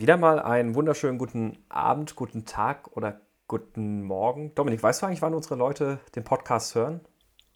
wieder 0.00 0.16
mal 0.16 0.40
einen 0.40 0.74
wunderschönen 0.74 1.18
guten 1.18 1.58
Abend, 1.68 2.16
guten 2.16 2.46
Tag 2.46 2.96
oder 2.96 3.20
guten 3.46 4.02
Morgen. 4.02 4.54
Dominik, 4.54 4.82
weißt 4.82 5.02
du 5.02 5.06
eigentlich, 5.06 5.20
wann 5.20 5.34
unsere 5.34 5.56
Leute 5.56 6.00
den 6.14 6.24
Podcast 6.24 6.74
hören? 6.74 7.00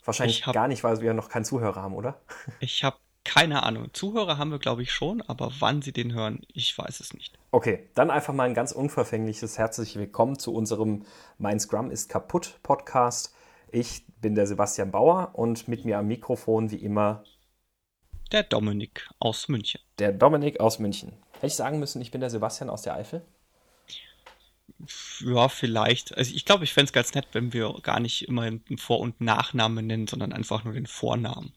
Wahrscheinlich 0.05 0.47
hab, 0.47 0.53
gar 0.53 0.69
nicht, 0.69 0.85
weil 0.85 1.01
wir 1.01 1.15
noch 1.15 1.31
keinen 1.31 1.47
Zuhörer 1.47 1.81
haben, 1.81 1.95
oder? 1.95 2.21
Ich 2.61 2.85
habe 2.85 2.97
keine 3.25 3.63
Ahnung. 3.63 3.89
Zuhörer 3.95 4.37
haben 4.37 4.51
wir, 4.51 4.59
glaube 4.59 4.83
ich, 4.83 4.93
schon, 4.93 5.23
aber 5.23 5.51
wann 5.61 5.81
sie 5.81 5.93
den 5.93 6.13
hören, 6.13 6.43
ich 6.53 6.77
weiß 6.77 7.01
es 7.01 7.15
nicht. 7.15 7.39
Okay, 7.51 7.89
dann 7.95 8.11
einfach 8.11 8.35
mal 8.35 8.45
ein 8.45 8.53
ganz 8.53 8.73
unverfängliches 8.73 9.57
herzlich 9.57 9.97
willkommen 9.97 10.39
zu 10.39 10.53
unserem 10.53 11.07
Mein 11.39 11.59
Scrum 11.59 11.91
ist 11.91 12.11
kaputt 12.11 12.59
Podcast. 12.63 13.35
Ich 13.73 14.05
bin 14.21 14.35
der 14.35 14.47
Sebastian 14.47 14.91
Bauer 14.91 15.31
und 15.33 15.67
mit 15.67 15.87
mir 15.87 15.97
am 15.97 16.09
Mikrofon 16.09 16.71
wie 16.71 16.77
immer 16.77 17.25
der 18.33 18.43
Dominik 18.43 19.09
aus 19.21 19.49
München. 19.49 19.81
Der 19.99 20.13
Dominik 20.13 20.59
aus 20.59 20.79
München. 20.79 21.24
Hätte 21.45 21.53
ich 21.53 21.57
sagen 21.57 21.79
müssen, 21.79 22.01
ich 22.01 22.11
bin 22.11 22.23
der 22.23 22.31
Sebastian 22.31 22.71
aus 22.71 22.81
der 22.81 22.95
Eifel? 22.95 23.21
Ja, 25.21 25.51
vielleicht. 25.51 26.17
Also 26.17 26.35
ich 26.35 26.47
glaube, 26.47 26.65
ich 26.65 26.73
fände 26.73 26.87
es 26.87 26.95
ganz 26.95 27.13
nett, 27.13 27.27
wenn 27.33 27.53
wir 27.53 27.75
gar 27.83 28.01
nicht 28.01 28.27
immer 28.27 28.45
einen 28.45 28.79
Vor- 28.79 29.01
und 29.01 29.21
Nachnamen 29.21 29.87
nennen, 29.87 30.07
sondern 30.07 30.33
einfach 30.33 30.65
nur 30.65 30.73
den 30.73 30.87
Vornamen. 30.87 31.53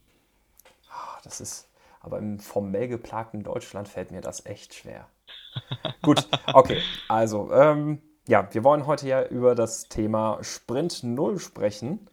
Ah, 0.90 1.22
das 1.24 1.40
ist, 1.40 1.70
aber 2.02 2.18
im 2.18 2.42
formell 2.42 2.90
geplagten 2.90 3.44
Deutschland 3.44 3.88
fällt 3.88 4.12
mir 4.12 4.20
das 4.20 4.46
echt 4.46 4.74
schwer. 4.74 5.08
Gut, 6.02 6.28
okay. 6.52 6.82
Also, 7.08 7.50
ähm, 7.54 8.02
ja, 8.28 8.54
wir 8.54 8.66
wollen 8.66 8.88
heute 8.88 9.08
ja 9.08 9.24
über 9.24 9.56
das 9.56 9.88
Thema 9.88 10.40
Sprint 10.42 11.02
Null 11.04 11.40
sprechen. 11.40 12.10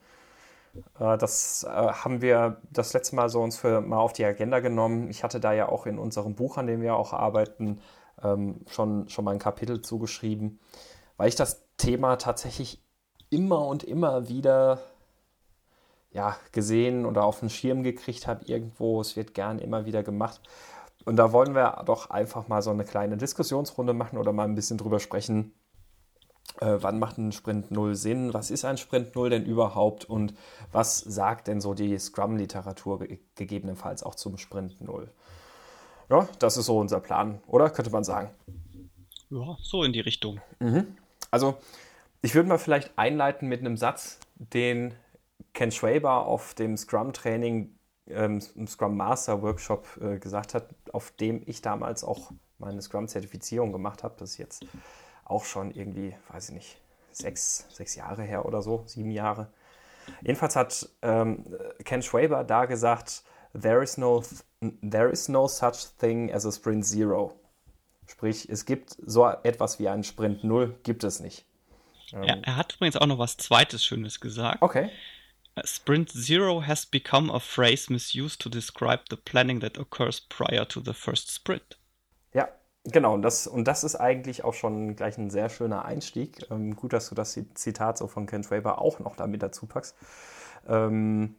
Äh, 0.98 1.18
das 1.18 1.64
äh, 1.64 1.68
haben 1.68 2.22
wir 2.22 2.60
das 2.70 2.92
letzte 2.92 3.16
Mal 3.16 3.28
so 3.28 3.40
uns 3.42 3.56
für 3.56 3.80
mal 3.80 3.98
auf 3.98 4.12
die 4.12 4.24
Agenda 4.24 4.60
genommen. 4.60 5.08
Ich 5.10 5.24
hatte 5.24 5.40
da 5.40 5.52
ja 5.52 5.68
auch 5.68 5.86
in 5.86 5.98
unserem 5.98 6.34
Buch, 6.34 6.56
an 6.56 6.66
dem 6.66 6.82
wir 6.82 6.96
auch 6.96 7.12
arbeiten, 7.12 7.80
ähm, 8.22 8.60
schon, 8.68 9.08
schon 9.08 9.24
mal 9.24 9.32
ein 9.32 9.38
Kapitel 9.38 9.82
zugeschrieben, 9.82 10.60
weil 11.16 11.28
ich 11.28 11.36
das 11.36 11.66
Thema 11.76 12.16
tatsächlich 12.16 12.82
immer 13.30 13.66
und 13.66 13.84
immer 13.84 14.28
wieder 14.28 14.80
ja, 16.12 16.36
gesehen 16.52 17.06
oder 17.06 17.24
auf 17.24 17.40
den 17.40 17.50
Schirm 17.50 17.82
gekriegt 17.82 18.26
habe 18.26 18.44
irgendwo. 18.46 19.00
Es 19.00 19.16
wird 19.16 19.34
gern 19.34 19.58
immer 19.58 19.84
wieder 19.84 20.02
gemacht. 20.02 20.40
Und 21.04 21.16
da 21.16 21.32
wollen 21.32 21.54
wir 21.54 21.82
doch 21.86 22.10
einfach 22.10 22.48
mal 22.48 22.62
so 22.62 22.70
eine 22.70 22.84
kleine 22.84 23.16
Diskussionsrunde 23.16 23.92
machen 23.92 24.18
oder 24.18 24.32
mal 24.32 24.44
ein 24.44 24.54
bisschen 24.54 24.78
drüber 24.78 25.00
sprechen, 25.00 25.52
äh, 26.60 26.76
wann 26.80 26.98
macht 26.98 27.18
ein 27.18 27.32
Sprint 27.32 27.70
Null 27.70 27.94
Sinn? 27.94 28.32
Was 28.32 28.50
ist 28.50 28.64
ein 28.64 28.78
Sprint 28.78 29.14
Null 29.14 29.30
denn 29.30 29.44
überhaupt? 29.44 30.04
Und 30.04 30.34
was 30.72 30.98
sagt 30.98 31.48
denn 31.48 31.60
so 31.60 31.74
die 31.74 31.98
Scrum-Literatur 31.98 33.00
ge 33.00 33.18
gegebenenfalls 33.34 34.02
auch 34.02 34.14
zum 34.14 34.38
Sprint 34.38 34.80
Null? 34.80 35.10
Ja, 36.10 36.28
das 36.38 36.56
ist 36.56 36.66
so 36.66 36.78
unser 36.78 37.00
Plan, 37.00 37.40
oder? 37.46 37.70
Könnte 37.70 37.90
man 37.90 38.04
sagen. 38.04 38.30
Ja, 39.30 39.56
so 39.60 39.82
in 39.82 39.92
die 39.92 40.00
Richtung. 40.00 40.40
Mhm. 40.60 40.96
Also, 41.30 41.56
ich 42.22 42.34
würde 42.34 42.48
mal 42.48 42.58
vielleicht 42.58 42.96
einleiten 42.96 43.48
mit 43.48 43.60
einem 43.60 43.76
Satz, 43.76 44.18
den 44.36 44.94
Ken 45.54 45.72
Schwaber 45.72 46.26
auf 46.26 46.54
dem 46.54 46.76
Scrum-Training, 46.76 47.74
ähm, 48.08 48.40
Scrum 48.40 48.96
Master 48.96 49.42
Workshop 49.42 49.98
äh, 50.00 50.18
gesagt 50.18 50.54
hat, 50.54 50.74
auf 50.92 51.10
dem 51.12 51.42
ich 51.46 51.62
damals 51.62 52.04
auch 52.04 52.30
meine 52.58 52.82
Scrum-Zertifizierung 52.82 53.72
gemacht 53.72 54.02
habe. 54.02 54.14
Das 54.18 54.32
ist 54.32 54.38
jetzt 54.38 54.64
auch 55.24 55.44
schon 55.44 55.70
irgendwie, 55.70 56.14
weiß 56.28 56.50
ich 56.50 56.54
nicht, 56.54 56.80
sechs, 57.12 57.66
sechs 57.70 57.94
Jahre 57.94 58.22
her 58.22 58.46
oder 58.46 58.62
so, 58.62 58.82
sieben 58.86 59.10
Jahre. 59.10 59.48
Jedenfalls 60.20 60.56
hat 60.56 60.88
ähm, 61.02 61.46
Ken 61.84 62.02
Schwaber 62.02 62.44
da 62.44 62.66
gesagt, 62.66 63.22
there 63.58 63.82
is, 63.82 63.96
no, 63.96 64.22
there 64.82 65.10
is 65.10 65.28
no 65.28 65.48
such 65.48 65.96
thing 65.98 66.32
as 66.32 66.44
a 66.44 66.52
Sprint 66.52 66.84
Zero. 66.84 67.38
Sprich, 68.06 68.48
es 68.50 68.66
gibt 68.66 68.96
so 69.06 69.26
etwas 69.26 69.78
wie 69.78 69.88
einen 69.88 70.04
Sprint 70.04 70.44
Null, 70.44 70.78
gibt 70.82 71.04
es 71.04 71.20
nicht. 71.20 71.46
Ähm, 72.12 72.24
ja, 72.24 72.36
er 72.42 72.56
hat 72.56 72.74
übrigens 72.74 72.96
auch 72.96 73.06
noch 73.06 73.18
was 73.18 73.36
Zweites 73.36 73.84
Schönes 73.84 74.20
gesagt. 74.20 74.60
Okay. 74.60 74.90
Sprint 75.64 76.10
Zero 76.10 76.66
has 76.66 76.84
become 76.84 77.32
a 77.32 77.38
phrase 77.38 77.90
misused 77.92 78.40
to 78.40 78.48
describe 78.48 79.04
the 79.08 79.16
planning 79.16 79.60
that 79.60 79.78
occurs 79.78 80.20
prior 80.20 80.66
to 80.66 80.80
the 80.84 80.92
first 80.92 81.30
sprint. 81.30 81.78
Genau, 82.86 83.14
und 83.14 83.22
das, 83.22 83.46
und 83.46 83.66
das 83.66 83.82
ist 83.82 83.96
eigentlich 83.96 84.44
auch 84.44 84.52
schon 84.52 84.94
gleich 84.94 85.16
ein 85.16 85.30
sehr 85.30 85.48
schöner 85.48 85.86
Einstieg. 85.86 86.46
Ähm, 86.50 86.76
gut, 86.76 86.92
dass 86.92 87.08
du 87.08 87.14
das 87.14 87.38
Zitat 87.54 87.96
so 87.96 88.08
von 88.08 88.26
Ken 88.26 88.42
Traber 88.42 88.78
auch 88.78 88.98
noch 88.98 89.16
damit 89.16 89.42
dazu 89.42 89.66
packst. 89.66 89.96
Ähm, 90.68 91.36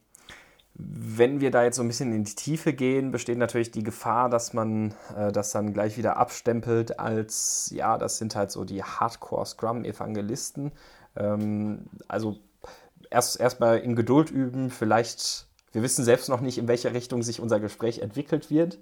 wenn 0.74 1.40
wir 1.40 1.52
da 1.52 1.64
jetzt 1.64 1.78
so 1.78 1.84
ein 1.84 1.88
bisschen 1.88 2.12
in 2.14 2.24
die 2.24 2.36
Tiefe 2.36 2.74
gehen, 2.74 3.12
besteht 3.12 3.38
natürlich 3.38 3.72
die 3.72 3.84
Gefahr, 3.84 4.30
dass 4.30 4.54
man 4.54 4.96
äh, 5.16 5.32
das 5.32 5.52
dann 5.52 5.72
gleich 5.72 5.98
wieder 5.98 6.18
abstempelt 6.18 7.00
als, 7.00 7.72
ja, 7.74 7.98
das 7.98 8.18
sind 8.18 8.36
halt 8.36 8.52
so 8.52 8.66
die 8.66 8.84
Hardcore-Scrum-Evangelisten. 8.84 10.72
Ähm, 11.16 11.86
also 12.08 12.38
erst 13.12 13.40
erstmal 13.40 13.78
in 13.78 13.96
Geduld 13.96 14.32
üben, 14.32 14.72
vielleicht 14.72 15.48
wir 15.76 15.84
wissen 15.84 16.06
selbst 16.06 16.30
noch 16.30 16.40
nicht, 16.40 16.58
in 16.58 16.70
welche 16.70 16.94
Richtung 16.94 17.22
sich 17.22 17.42
unser 17.42 17.60
Gespräch 17.60 18.00
entwickelt 18.00 18.50
wird. 18.50 18.80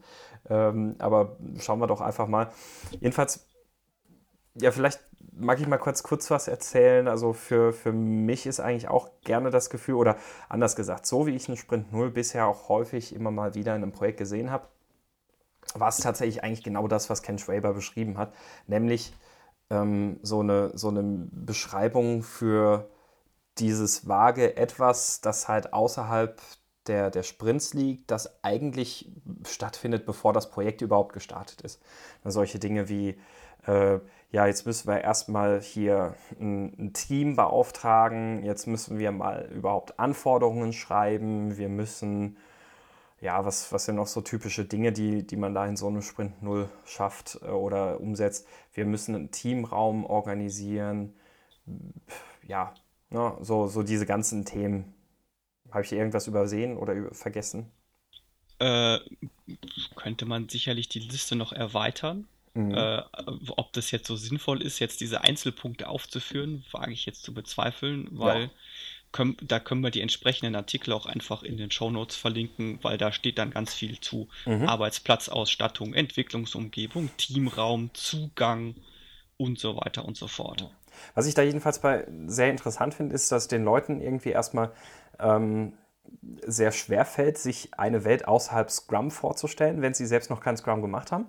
Ähm, 0.50 0.96
aber 1.00 1.38
schauen 1.60 1.80
wir 1.80 1.88
doch 1.88 2.02
einfach 2.02 2.28
mal. 2.28 2.50
Jedenfalls, 3.00 3.48
ja, 4.56 4.72
vielleicht 4.72 5.00
mag 5.36 5.60
ich 5.60 5.68
mal 5.68 5.78
kurz, 5.78 6.04
kurz 6.04 6.30
was 6.32 6.48
erzählen. 6.48 7.08
Also 7.08 7.34
für, 7.34 7.74
für 7.74 7.92
mich 7.92 8.46
ist 8.46 8.60
eigentlich 8.60 8.88
auch 8.88 9.10
gerne 9.24 9.50
das 9.50 9.70
Gefühl, 9.70 9.96
oder 9.96 10.18
anders 10.50 10.76
gesagt, 10.76 11.06
so 11.06 11.26
wie 11.26 11.36
ich 11.36 11.48
einen 11.48 11.58
Sprint 11.58 11.92
0 11.92 12.12
bisher 12.12 12.48
auch 12.48 12.70
häufig 12.70 13.16
immer 13.16 13.32
mal 13.32 13.56
wieder 13.56 13.76
in 13.76 13.84
einem 13.84 13.92
Projekt 13.92 14.18
gesehen 14.20 14.52
habe, 14.52 14.68
war 15.76 15.90
es 15.90 15.98
tatsächlich 15.98 16.44
eigentlich 16.44 16.64
genau 16.64 16.88
das, 16.88 17.10
was 17.10 17.24
Ken 17.24 17.40
Schwaber 17.40 17.74
beschrieben 17.74 18.18
hat, 18.18 18.34
nämlich 18.68 19.14
ähm, 19.70 20.20
so, 20.22 20.42
eine, 20.42 20.72
so 20.78 20.90
eine 20.90 21.28
Beschreibung 21.32 22.22
für 22.22 22.90
dieses 23.58 24.08
vage 24.08 24.58
Etwas, 24.58 25.22
das 25.22 25.48
halt 25.48 25.74
außerhalb 25.74 26.42
der, 26.88 27.10
der 27.10 27.24
Sprints 27.24 27.74
liegt, 27.74 28.12
das 28.12 28.44
eigentlich 28.44 29.12
stattfindet, 29.48 30.06
bevor 30.06 30.34
das 30.34 30.50
Projekt 30.50 30.82
überhaupt 30.82 31.14
gestartet 31.14 31.62
ist. 31.62 31.82
Solche 32.24 32.60
Dinge 32.60 32.90
wie, 32.90 33.18
äh, 33.66 34.00
ja, 34.32 34.48
jetzt 34.48 34.66
müssen 34.66 34.88
wir 34.88 35.02
erstmal 35.02 35.62
hier 35.62 36.16
ein, 36.40 36.74
ein, 36.78 36.94
Team 36.94 37.36
beauftragen, 37.36 38.44
jetzt 38.44 38.68
müssen 38.68 38.98
wir 39.00 39.12
mal 39.12 39.50
überhaupt 39.54 40.00
Anforderungen 40.00 40.74
schreiben, 40.74 41.58
wir 41.58 41.70
müssen, 41.70 42.38
ja, 43.22 43.46
was, 43.46 43.72
was 43.72 43.86
sind 43.86 43.96
noch 43.96 44.08
so 44.08 44.22
typische 44.22 44.66
Dinge, 44.66 44.92
die, 44.92 45.26
die 45.26 45.38
man 45.38 45.54
da 45.54 45.66
in 45.66 45.78
so 45.78 45.88
einem 45.88 46.02
Sprint 46.02 46.42
Null 46.42 46.70
schafft 46.84 47.40
äh, 47.44 47.48
oder 47.48 48.00
umsetzt. 48.02 48.48
Wir 48.74 48.86
müssen 48.86 49.16
einen 49.16 49.32
Teamraum 49.32 50.06
organisieren, 50.06 51.14
ja, 52.46 52.74
ne, 53.10 53.38
so, 53.42 53.68
so 53.68 53.84
diese 53.84 54.06
ganzen 54.06 54.46
Themen 54.46 54.94
habe 55.72 55.84
ich 55.84 55.92
irgendwas 55.92 56.28
übersehen 56.28 56.78
oder 56.78 57.14
vergessen? 57.14 57.72
Äh, 58.60 59.00
könnte 59.96 60.26
man 60.26 60.50
sicherlich 60.50 60.90
die 60.90 61.00
Liste 61.00 61.36
noch 61.36 61.54
erweitern. 61.54 62.28
Mhm. 62.54 62.76
Äh, 62.76 63.02
ob 63.58 63.74
das 63.74 63.92
jetzt 63.92 64.08
so 64.08 64.16
sinnvoll 64.16 64.62
ist, 64.62 64.80
jetzt 64.80 65.02
diese 65.02 65.22
Einzelpunkte 65.22 65.88
aufzuführen, 65.88 66.64
wage 66.72 66.92
ich 66.92 67.06
jetzt 67.06 67.24
zu 67.24 67.34
bezweifeln, 67.34 68.08
weil 68.12 68.44
ja. 68.44 68.50
können, 69.12 69.38
da 69.42 69.60
können 69.60 69.82
wir 69.82 69.90
die 69.90 70.02
entsprechenden 70.02 70.56
Artikel 70.56 70.94
auch 70.94 71.08
einfach 71.08 71.42
in 71.42 71.58
den 71.58 71.72
Shownotes 71.72 72.16
verlinken, 72.16 72.78
weil 72.84 73.00
da 73.00 73.12
steht 73.12 73.40
dann 73.40 73.50
ganz 73.50 73.74
viel 73.74 74.00
zu 74.00 74.28
mhm. 74.46 74.70
Arbeitsplatzausstattung, 74.70 75.96
Entwicklungsumgebung, 75.96 77.10
Teamraum, 77.18 77.90
Zugang 77.96 78.76
und 79.38 79.58
so 79.58 79.76
weiter 79.76 80.06
und 80.06 80.16
so 80.16 80.28
fort. 80.28 80.70
Was 81.16 81.26
ich 81.26 81.34
da 81.34 81.42
jedenfalls 81.42 81.80
bei 81.80 82.08
sehr 82.28 82.52
interessant 82.52 82.94
finde, 82.94 83.16
ist, 83.16 83.32
dass 83.32 83.48
den 83.48 83.64
Leuten 83.64 84.00
irgendwie 84.00 84.30
erstmal 84.30 84.72
ähm, 85.20 85.74
sehr 86.46 86.72
schwer 86.72 87.06
fällt, 87.06 87.38
sich 87.38 87.74
eine 87.78 88.06
Welt 88.06 88.28
außerhalb 88.28 88.70
Scrum 88.72 89.12
vorzustellen, 89.12 89.82
wenn 89.82 89.94
sie 89.94 90.06
selbst 90.06 90.30
noch 90.30 90.42
kein 90.42 90.58
Scrum 90.58 90.82
gemacht 90.82 91.12
haben. 91.12 91.28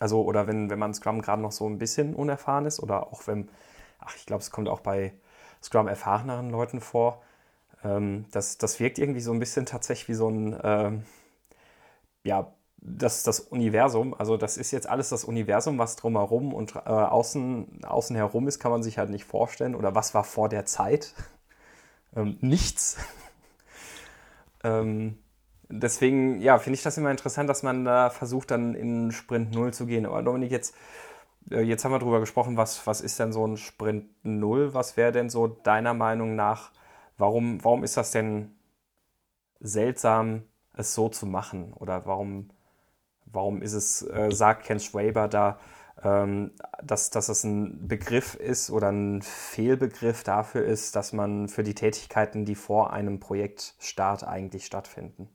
Also, 0.00 0.22
oder 0.22 0.46
wenn, 0.46 0.70
wenn 0.70 0.78
man 0.78 0.94
Scrum 0.94 1.22
gerade 1.22 1.42
noch 1.42 1.52
so 1.52 1.68
ein 1.68 1.78
bisschen 1.78 2.14
unerfahren 2.14 2.66
ist, 2.66 2.80
oder 2.80 3.08
auch 3.12 3.26
wenn, 3.26 3.48
ach, 4.00 4.14
ich 4.16 4.26
glaube, 4.26 4.42
es 4.42 4.50
kommt 4.50 4.68
auch 4.68 4.80
bei 4.80 5.12
Scrum 5.62 5.88
erfahreneren 5.88 6.50
Leuten 6.50 6.80
vor. 6.80 7.22
Ähm, 7.84 8.26
das, 8.32 8.58
das 8.58 8.80
wirkt 8.80 8.98
irgendwie 8.98 9.20
so 9.20 9.32
ein 9.32 9.40
bisschen 9.40 9.66
tatsächlich 9.66 10.08
wie 10.08 10.14
so 10.14 10.28
ein, 10.30 10.58
ähm, 10.64 11.04
ja, 12.24 12.52
das, 12.80 13.22
das 13.24 13.40
Universum, 13.40 14.14
also 14.14 14.36
das 14.36 14.56
ist 14.56 14.70
jetzt 14.70 14.88
alles 14.88 15.08
das 15.08 15.24
Universum, 15.24 15.78
was 15.78 15.96
drumherum 15.96 16.54
und 16.54 16.76
äh, 16.76 16.78
außen, 16.78 17.84
außen 17.84 18.14
herum 18.16 18.46
ist, 18.46 18.60
kann 18.60 18.70
man 18.70 18.82
sich 18.84 18.98
halt 18.98 19.10
nicht 19.10 19.24
vorstellen. 19.24 19.74
Oder 19.74 19.94
was 19.94 20.14
war 20.14 20.24
vor 20.24 20.48
der 20.48 20.64
Zeit? 20.64 21.14
Ähm, 22.14 22.38
nichts. 22.40 22.98
ähm, 24.64 25.18
deswegen, 25.68 26.40
ja, 26.40 26.58
finde 26.58 26.76
ich 26.76 26.82
das 26.82 26.98
immer 26.98 27.10
interessant, 27.10 27.48
dass 27.48 27.62
man 27.62 27.84
da 27.84 28.10
versucht, 28.10 28.50
dann 28.50 28.74
in 28.74 29.12
Sprint 29.12 29.54
0 29.54 29.72
zu 29.72 29.86
gehen. 29.86 30.06
Aber 30.06 30.22
Dominik, 30.22 30.50
jetzt, 30.50 30.74
äh, 31.50 31.62
jetzt 31.62 31.84
haben 31.84 31.92
wir 31.92 31.98
darüber 31.98 32.20
gesprochen, 32.20 32.56
was, 32.56 32.86
was 32.86 33.00
ist 33.00 33.18
denn 33.18 33.32
so 33.32 33.46
ein 33.46 33.56
Sprint 33.56 34.06
0? 34.22 34.74
Was 34.74 34.96
wäre 34.96 35.12
denn 35.12 35.30
so 35.30 35.46
deiner 35.46 35.94
Meinung 35.94 36.36
nach, 36.36 36.72
warum, 37.16 37.62
warum 37.64 37.84
ist 37.84 37.96
das 37.96 38.10
denn 38.10 38.56
seltsam, 39.60 40.44
es 40.74 40.94
so 40.94 41.08
zu 41.08 41.26
machen? 41.26 41.72
Oder 41.72 42.06
warum 42.06 42.50
Warum 43.32 43.62
ist 43.62 43.74
es, 43.74 44.02
äh, 44.02 44.30
sagt 44.30 44.64
Ken 44.64 44.80
Schwaber 44.80 45.28
da, 45.28 45.58
ähm, 46.02 46.52
dass, 46.82 47.10
dass 47.10 47.28
es 47.28 47.44
ein 47.44 47.88
Begriff 47.88 48.34
ist 48.34 48.70
oder 48.70 48.90
ein 48.90 49.22
Fehlbegriff 49.22 50.22
dafür 50.22 50.64
ist, 50.64 50.94
dass 50.96 51.12
man 51.12 51.48
für 51.48 51.62
die 51.62 51.74
Tätigkeiten, 51.74 52.44
die 52.44 52.54
vor 52.54 52.92
einem 52.92 53.20
Projektstart 53.20 54.24
eigentlich 54.24 54.66
stattfinden. 54.66 55.28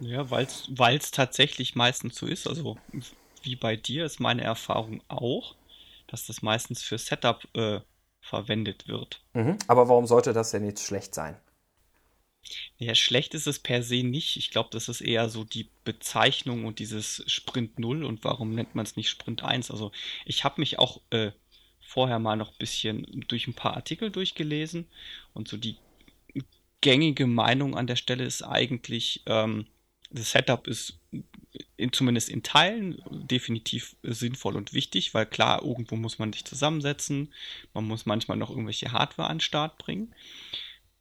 Ja, 0.00 0.30
weil 0.30 0.46
es 0.96 1.10
tatsächlich 1.10 1.74
meistens 1.74 2.16
so 2.16 2.26
ist. 2.26 2.46
Also 2.46 2.76
wie 3.42 3.56
bei 3.56 3.76
dir 3.76 4.04
ist 4.04 4.20
meine 4.20 4.42
Erfahrung 4.42 5.02
auch, 5.08 5.54
dass 6.06 6.26
das 6.26 6.42
meistens 6.42 6.82
für 6.82 6.98
Setup 6.98 7.42
äh, 7.54 7.80
verwendet 8.20 8.88
wird. 8.88 9.22
Mhm. 9.34 9.56
Aber 9.68 9.88
warum 9.88 10.06
sollte 10.06 10.32
das 10.32 10.50
denn 10.50 10.64
jetzt 10.64 10.84
schlecht 10.84 11.14
sein? 11.14 11.36
Ja, 12.78 12.94
schlecht 12.94 13.34
ist 13.34 13.46
es 13.46 13.58
per 13.58 13.82
se 13.82 14.02
nicht. 14.02 14.36
Ich 14.36 14.50
glaube, 14.50 14.70
das 14.72 14.88
ist 14.88 15.00
eher 15.00 15.28
so 15.28 15.44
die 15.44 15.68
Bezeichnung 15.84 16.64
und 16.64 16.78
dieses 16.78 17.22
Sprint 17.26 17.78
0 17.78 18.04
und 18.04 18.24
warum 18.24 18.54
nennt 18.54 18.74
man 18.74 18.84
es 18.84 18.96
nicht 18.96 19.08
Sprint 19.08 19.42
1? 19.42 19.70
Also 19.70 19.92
ich 20.24 20.44
habe 20.44 20.60
mich 20.60 20.78
auch 20.78 21.00
äh, 21.10 21.32
vorher 21.80 22.18
mal 22.18 22.36
noch 22.36 22.50
ein 22.50 22.58
bisschen 22.58 23.24
durch 23.28 23.46
ein 23.46 23.54
paar 23.54 23.74
Artikel 23.74 24.10
durchgelesen 24.10 24.86
und 25.32 25.48
so 25.48 25.56
die 25.56 25.76
gängige 26.80 27.26
Meinung 27.26 27.76
an 27.76 27.86
der 27.86 27.96
Stelle 27.96 28.24
ist 28.24 28.42
eigentlich, 28.42 29.22
ähm, 29.26 29.66
das 30.10 30.32
Setup 30.32 30.66
ist 30.66 30.98
in, 31.76 31.92
zumindest 31.92 32.28
in 32.28 32.42
Teilen 32.42 33.02
definitiv 33.10 33.96
sinnvoll 34.02 34.56
und 34.56 34.72
wichtig, 34.72 35.14
weil 35.14 35.26
klar, 35.26 35.62
irgendwo 35.62 35.96
muss 35.96 36.18
man 36.18 36.32
sich 36.32 36.44
zusammensetzen, 36.44 37.32
man 37.74 37.84
muss 37.84 38.06
manchmal 38.06 38.36
noch 38.36 38.50
irgendwelche 38.50 38.92
Hardware 38.92 39.28
an 39.28 39.38
den 39.38 39.40
Start 39.40 39.78
bringen. 39.78 40.14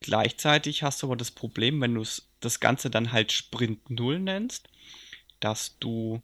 Gleichzeitig 0.02 0.84
hast 0.84 1.02
du 1.02 1.08
aber 1.08 1.16
das 1.16 1.32
Problem, 1.32 1.82
wenn 1.82 1.96
du 1.96 2.04
das 2.40 2.60
Ganze 2.60 2.90
dann 2.90 3.12
halt 3.12 3.32
Sprint 3.32 3.90
0 3.90 4.20
nennst, 4.20 4.70
dass 5.40 5.78
du 5.80 6.22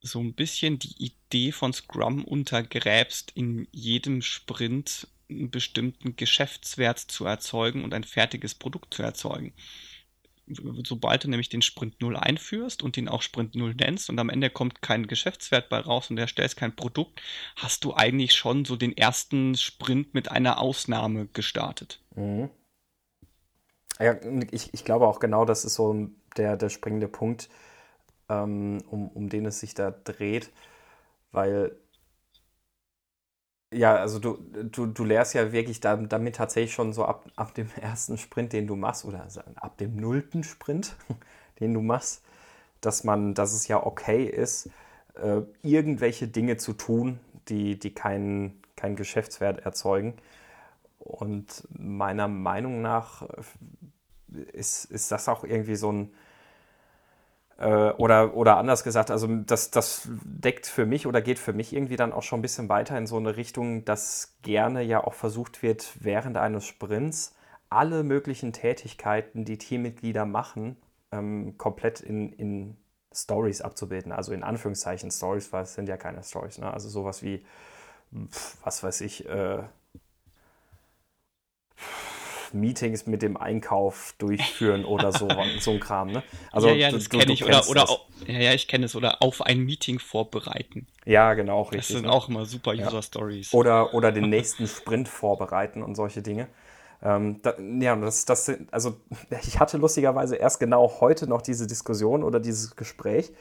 so 0.00 0.20
ein 0.20 0.34
bisschen 0.34 0.78
die 0.78 0.94
Idee 1.04 1.52
von 1.52 1.72
Scrum 1.72 2.24
untergräbst, 2.24 3.32
in 3.34 3.66
jedem 3.72 4.22
Sprint 4.22 5.08
einen 5.28 5.50
bestimmten 5.50 6.16
Geschäftswert 6.16 6.98
zu 6.98 7.24
erzeugen 7.24 7.82
und 7.82 7.92
ein 7.92 8.04
fertiges 8.04 8.54
Produkt 8.54 8.94
zu 8.94 9.02
erzeugen. 9.02 9.52
Sobald 10.48 11.24
du 11.24 11.28
nämlich 11.28 11.48
den 11.48 11.62
Sprint 11.62 12.00
0 12.00 12.16
einführst 12.16 12.84
und 12.84 12.96
ihn 12.96 13.08
auch 13.08 13.22
Sprint 13.22 13.56
0 13.56 13.74
nennst 13.74 14.08
und 14.08 14.18
am 14.20 14.28
Ende 14.28 14.48
kommt 14.48 14.80
kein 14.80 15.08
Geschäftswert 15.08 15.68
bei 15.68 15.80
raus 15.80 16.08
und 16.08 16.18
erstellst 16.18 16.56
kein 16.56 16.76
Produkt, 16.76 17.20
hast 17.56 17.84
du 17.84 17.94
eigentlich 17.94 18.32
schon 18.34 18.64
so 18.64 18.76
den 18.76 18.96
ersten 18.96 19.56
Sprint 19.56 20.14
mit 20.14 20.30
einer 20.30 20.60
Ausnahme 20.60 21.26
gestartet. 21.32 22.00
Mhm. 22.14 22.50
Ja, 23.98 24.14
ich, 24.50 24.74
ich 24.74 24.84
glaube 24.84 25.06
auch 25.06 25.20
genau, 25.20 25.44
das 25.44 25.64
ist 25.64 25.74
so 25.74 26.08
der, 26.36 26.56
der 26.56 26.68
springende 26.68 27.08
Punkt, 27.08 27.48
ähm, 28.28 28.82
um, 28.90 29.08
um 29.10 29.28
den 29.28 29.46
es 29.46 29.60
sich 29.60 29.74
da 29.74 29.90
dreht, 29.92 30.52
weil 31.32 31.76
ja, 33.72 33.96
also 33.96 34.18
du, 34.18 34.38
du, 34.70 34.86
du 34.86 35.04
lehrst 35.04 35.34
ja 35.34 35.52
wirklich 35.52 35.80
damit 35.80 36.36
tatsächlich 36.36 36.72
schon 36.72 36.92
so 36.92 37.04
ab, 37.04 37.28
ab 37.36 37.54
dem 37.54 37.68
ersten 37.80 38.16
Sprint, 38.18 38.52
den 38.52 38.66
du 38.66 38.76
machst, 38.76 39.04
oder 39.04 39.26
ab 39.56 39.76
dem 39.78 39.96
nullten 39.96 40.44
Sprint, 40.44 40.96
den 41.60 41.74
du 41.74 41.80
machst, 41.82 42.22
dass 42.80 43.04
man, 43.04 43.34
dass 43.34 43.52
es 43.54 43.68
ja 43.68 43.84
okay 43.84 44.24
ist, 44.24 44.70
äh, 45.14 45.42
irgendwelche 45.62 46.28
Dinge 46.28 46.56
zu 46.58 46.72
tun, 46.74 47.20
die, 47.48 47.78
die 47.78 47.94
keinen, 47.94 48.62
keinen 48.76 48.96
Geschäftswert 48.96 49.60
erzeugen. 49.66 50.14
Und 51.06 51.66
meiner 51.70 52.28
Meinung 52.28 52.82
nach 52.82 53.26
ist, 54.52 54.86
ist 54.86 55.12
das 55.12 55.28
auch 55.28 55.44
irgendwie 55.44 55.76
so 55.76 55.92
ein, 55.92 56.14
äh, 57.58 57.90
oder, 57.92 58.34
oder 58.34 58.56
anders 58.56 58.84
gesagt, 58.84 59.10
also 59.10 59.26
das, 59.26 59.70
das 59.70 60.08
deckt 60.24 60.66
für 60.66 60.86
mich 60.86 61.06
oder 61.06 61.22
geht 61.22 61.38
für 61.38 61.52
mich 61.52 61.72
irgendwie 61.72 61.96
dann 61.96 62.12
auch 62.12 62.22
schon 62.22 62.40
ein 62.40 62.42
bisschen 62.42 62.68
weiter 62.68 62.98
in 62.98 63.06
so 63.06 63.16
eine 63.16 63.36
Richtung, 63.36 63.84
dass 63.84 64.36
gerne 64.42 64.82
ja 64.82 65.02
auch 65.02 65.14
versucht 65.14 65.62
wird, 65.62 65.92
während 66.00 66.36
eines 66.36 66.66
Sprints 66.66 67.34
alle 67.68 68.04
möglichen 68.04 68.52
Tätigkeiten, 68.52 69.44
die 69.44 69.58
Teammitglieder 69.58 70.24
machen, 70.24 70.76
ähm, 71.12 71.56
komplett 71.58 72.00
in, 72.00 72.32
in 72.32 72.76
Stories 73.12 73.60
abzubilden. 73.62 74.12
Also 74.12 74.32
in 74.32 74.42
Anführungszeichen 74.42 75.10
Stories, 75.10 75.52
weil 75.52 75.62
es 75.64 75.74
sind 75.74 75.88
ja 75.88 75.96
keine 75.96 76.22
Stories. 76.22 76.58
Ne? 76.58 76.72
Also 76.72 76.88
sowas 76.88 77.22
wie, 77.22 77.44
was 78.62 78.82
weiß 78.82 79.00
ich, 79.00 79.28
äh, 79.28 79.62
Meetings 82.52 83.06
mit 83.06 83.22
dem 83.22 83.36
Einkauf 83.36 84.14
durchführen 84.18 84.84
oder 84.84 85.12
so, 85.12 85.28
so 85.60 85.72
ein 85.72 85.80
Kram. 85.80 86.10
Ne? 86.10 86.22
Also, 86.52 86.68
ja, 86.68 86.74
ja, 86.74 86.90
das 86.90 87.08
kenne 87.08 87.32
ich. 87.32 87.44
Oder, 87.44 87.68
oder 87.68 87.86
ja, 88.26 88.38
ja, 88.38 88.52
ich 88.54 88.68
kenne 88.68 88.86
es. 88.86 88.96
Oder 88.96 89.22
auf 89.22 89.42
ein 89.42 89.60
Meeting 89.60 89.98
vorbereiten. 89.98 90.86
Ja, 91.04 91.34
genau, 91.34 91.62
richtig. 91.62 91.80
Das 91.80 91.88
sind 91.88 92.06
ne? 92.06 92.12
auch 92.12 92.28
immer 92.28 92.46
super 92.46 92.72
User-Stories. 92.72 93.52
Oder, 93.52 93.94
oder 93.94 94.12
den 94.12 94.30
nächsten 94.30 94.66
Sprint 94.66 95.08
vorbereiten 95.08 95.82
und 95.82 95.94
solche 95.94 96.22
Dinge. 96.22 96.48
Ähm, 97.02 97.40
da, 97.42 97.54
ja, 97.58 97.94
das, 97.96 98.24
das, 98.24 98.50
also 98.70 98.96
ich 99.42 99.60
hatte 99.60 99.76
lustigerweise 99.76 100.36
erst 100.36 100.60
genau 100.60 101.00
heute 101.00 101.28
noch 101.28 101.42
diese 101.42 101.66
Diskussion 101.66 102.22
oder 102.22 102.40
dieses 102.40 102.74
Gespräch 102.74 103.32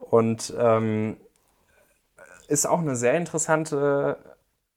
und 0.00 0.52
ähm, 0.58 1.16
ist 2.48 2.66
auch 2.66 2.80
eine 2.80 2.96
sehr 2.96 3.14
interessante 3.14 4.18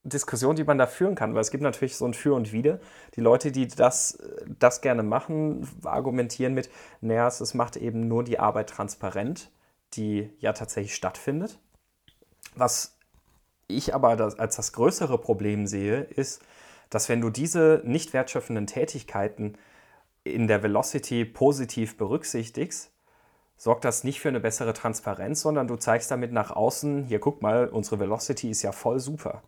Diskussion, 0.09 0.56
die 0.56 0.63
man 0.63 0.77
da 0.77 0.88
führen 0.88 1.15
kann, 1.15 1.33
weil 1.33 1.41
es 1.41 1.51
gibt 1.51 1.63
natürlich 1.63 1.95
so 1.95 2.06
ein 2.06 2.13
Für 2.13 2.33
und 2.33 2.51
Wider. 2.51 2.79
Die 3.15 3.21
Leute, 3.21 3.51
die 3.51 3.67
das, 3.67 4.17
das 4.59 4.81
gerne 4.81 5.03
machen, 5.03 5.67
argumentieren 5.83 6.53
mit, 6.53 6.69
naja, 7.01 7.27
es 7.27 7.53
macht 7.53 7.77
eben 7.77 8.07
nur 8.07 8.23
die 8.23 8.39
Arbeit 8.39 8.69
transparent, 8.69 9.51
die 9.94 10.29
ja 10.39 10.53
tatsächlich 10.53 10.95
stattfindet. 10.95 11.59
Was 12.56 12.97
ich 13.67 13.94
aber 13.94 14.15
das, 14.15 14.38
als 14.38 14.56
das 14.56 14.73
größere 14.73 15.17
Problem 15.17 15.67
sehe, 15.67 16.01
ist, 16.01 16.41
dass 16.89 17.07
wenn 17.07 17.21
du 17.21 17.29
diese 17.29 17.81
nicht 17.85 18.13
wertschöpfenden 18.13 18.67
Tätigkeiten 18.67 19.57
in 20.23 20.47
der 20.47 20.63
Velocity 20.63 21.25
positiv 21.25 21.97
berücksichtigst, 21.97 22.91
sorgt 23.57 23.85
das 23.85 24.03
nicht 24.03 24.21
für 24.21 24.29
eine 24.29 24.39
bessere 24.39 24.73
Transparenz, 24.73 25.41
sondern 25.41 25.67
du 25.67 25.75
zeigst 25.75 26.09
damit 26.12 26.31
nach 26.31 26.51
außen, 26.51 27.03
hier 27.03 27.19
guck 27.19 27.41
mal, 27.41 27.67
unsere 27.67 28.00
Velocity 28.00 28.50
ist 28.50 28.62
ja 28.62 28.71
voll 28.71 29.00
super. 29.00 29.44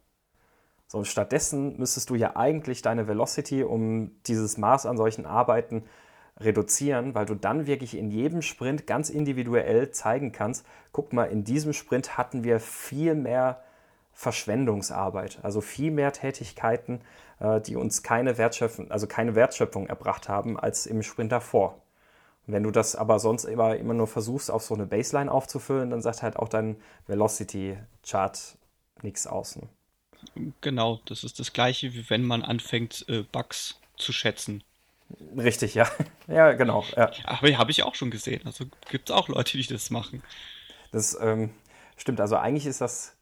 So, 0.91 1.05
stattdessen 1.05 1.77
müsstest 1.77 2.09
du 2.09 2.15
ja 2.15 2.35
eigentlich 2.35 2.81
deine 2.81 3.07
Velocity 3.07 3.63
um 3.63 4.11
dieses 4.27 4.57
Maß 4.57 4.85
an 4.85 4.97
solchen 4.97 5.25
Arbeiten 5.25 5.86
reduzieren, 6.38 7.15
weil 7.15 7.25
du 7.25 7.33
dann 7.33 7.65
wirklich 7.65 7.98
in 7.98 8.12
jedem 8.12 8.41
Sprint 8.41 8.88
ganz 8.88 9.10
individuell 9.10 9.91
zeigen 9.91 10.33
kannst, 10.33 10.65
guck 10.91 11.13
mal, 11.13 11.31
in 11.31 11.45
diesem 11.45 11.71
Sprint 11.71 12.17
hatten 12.17 12.43
wir 12.43 12.60
viel 12.60 13.15
mehr 13.15 13.63
Verschwendungsarbeit, 14.12 15.39
also 15.43 15.62
viel 15.62 15.91
mehr 15.91 16.12
Tätigkeiten, 16.12 17.00
äh, 17.39 17.62
die 17.62 17.77
uns 17.77 18.03
keine 18.03 18.38
Wertschöpfung, 18.38 18.91
also 18.91 19.07
keine 19.07 19.33
Wertschöpfung 19.33 19.88
erbracht 19.88 20.27
haben 20.27 20.60
als 20.60 20.88
im 20.88 21.03
Sprint 21.03 21.31
davor. 21.31 21.81
Wenn 22.48 22.63
du 22.63 22.71
das 22.71 22.98
aber 22.98 23.17
sonst 23.19 23.45
immer, 23.45 23.77
immer 23.77 23.93
nur 23.93 24.07
versuchst, 24.07 24.51
auf 24.51 24.63
so 24.63 24.74
eine 24.75 24.88
Baseline 24.88 25.31
aufzufüllen, 25.31 25.89
dann 25.89 26.01
sagt 26.01 26.21
halt 26.21 26.36
auch 26.36 26.50
dein 26.50 26.75
Velocity-Chart 27.07 28.57
nichts 29.03 29.25
aus. 29.25 29.55
Ne? 29.55 29.69
Genau, 30.61 31.01
das 31.05 31.23
ist 31.23 31.39
das 31.39 31.53
gleiche, 31.53 31.93
wie 31.93 32.09
wenn 32.09 32.23
man 32.23 32.43
anfängt, 32.43 33.05
äh, 33.07 33.23
Bugs 33.23 33.79
zu 33.97 34.13
schätzen. 34.13 34.63
Richtig, 35.37 35.75
ja. 35.75 35.89
Ja, 36.27 36.53
genau. 36.53 36.85
Ja. 36.95 37.11
Aber 37.25 37.57
habe 37.57 37.71
ich 37.71 37.83
auch 37.83 37.95
schon 37.95 38.09
gesehen. 38.09 38.41
Also 38.45 38.65
gibt 38.89 39.09
es 39.09 39.15
auch 39.15 39.27
Leute, 39.27 39.57
die 39.57 39.67
das 39.67 39.89
machen. 39.89 40.23
Das 40.93 41.17
ähm, 41.19 41.49
stimmt. 41.97 42.21
Also 42.21 42.37
eigentlich 42.37 42.65
ist 42.65 42.79
das, 42.79 43.17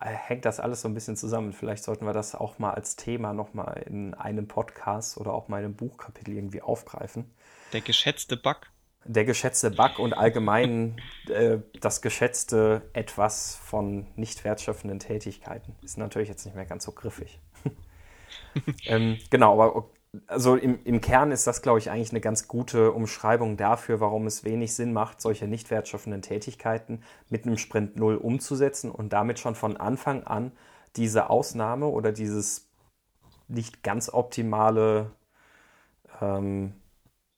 äh, 0.00 0.06
hängt 0.06 0.44
das 0.44 0.60
alles 0.60 0.82
so 0.82 0.88
ein 0.88 0.94
bisschen 0.94 1.16
zusammen. 1.16 1.52
Vielleicht 1.52 1.82
sollten 1.82 2.06
wir 2.06 2.12
das 2.12 2.36
auch 2.36 2.60
mal 2.60 2.70
als 2.70 2.94
Thema 2.94 3.32
nochmal 3.32 3.82
in 3.86 4.14
einem 4.14 4.46
Podcast 4.46 5.18
oder 5.18 5.32
auch 5.32 5.48
mal 5.48 5.58
in 5.58 5.64
einem 5.64 5.74
Buchkapitel 5.74 6.34
irgendwie 6.34 6.62
aufgreifen. 6.62 7.34
Der 7.72 7.80
geschätzte 7.80 8.36
Bug 8.36 8.68
der 9.08 9.24
geschätzte 9.24 9.70
Bug 9.70 9.98
und 9.98 10.12
allgemein 10.12 11.00
äh, 11.28 11.58
das 11.80 12.02
geschätzte 12.02 12.82
Etwas 12.92 13.56
von 13.56 14.06
nicht 14.16 14.44
wertschöpfenden 14.44 14.98
Tätigkeiten. 14.98 15.74
Ist 15.82 15.98
natürlich 15.98 16.28
jetzt 16.28 16.44
nicht 16.44 16.54
mehr 16.54 16.66
ganz 16.66 16.84
so 16.84 16.92
griffig. 16.92 17.40
ähm, 18.86 19.18
genau, 19.30 19.60
aber 19.60 19.88
also 20.26 20.56
im, 20.56 20.78
im 20.84 21.00
Kern 21.00 21.30
ist 21.30 21.46
das, 21.46 21.62
glaube 21.62 21.78
ich, 21.78 21.90
eigentlich 21.90 22.10
eine 22.10 22.20
ganz 22.20 22.48
gute 22.48 22.92
Umschreibung 22.92 23.56
dafür, 23.56 24.00
warum 24.00 24.26
es 24.26 24.44
wenig 24.44 24.74
Sinn 24.74 24.92
macht, 24.92 25.20
solche 25.20 25.46
nicht 25.46 25.70
wertschöpfenden 25.70 26.22
Tätigkeiten 26.22 27.02
mit 27.28 27.44
einem 27.44 27.58
Sprint 27.58 27.96
Null 27.96 28.16
umzusetzen 28.16 28.90
und 28.90 29.12
damit 29.12 29.38
schon 29.38 29.54
von 29.54 29.76
Anfang 29.76 30.24
an 30.24 30.52
diese 30.96 31.28
Ausnahme 31.30 31.86
oder 31.86 32.12
dieses 32.12 32.68
nicht 33.48 33.82
ganz 33.82 34.08
optimale 34.12 35.12
ähm, 36.20 36.74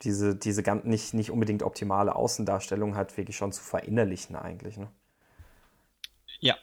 diese, 0.02 0.36
diese 0.36 0.62
ganz, 0.62 0.84
nicht, 0.84 1.14
nicht 1.14 1.30
unbedingt 1.30 1.62
optimale 1.62 2.14
Außendarstellung 2.14 2.96
hat 2.96 3.16
wirklich 3.16 3.36
schon 3.36 3.52
zu 3.52 3.62
verinnerlichen 3.62 4.36
eigentlich. 4.36 4.76
Ne? 4.76 4.88
Ja, 6.40 6.56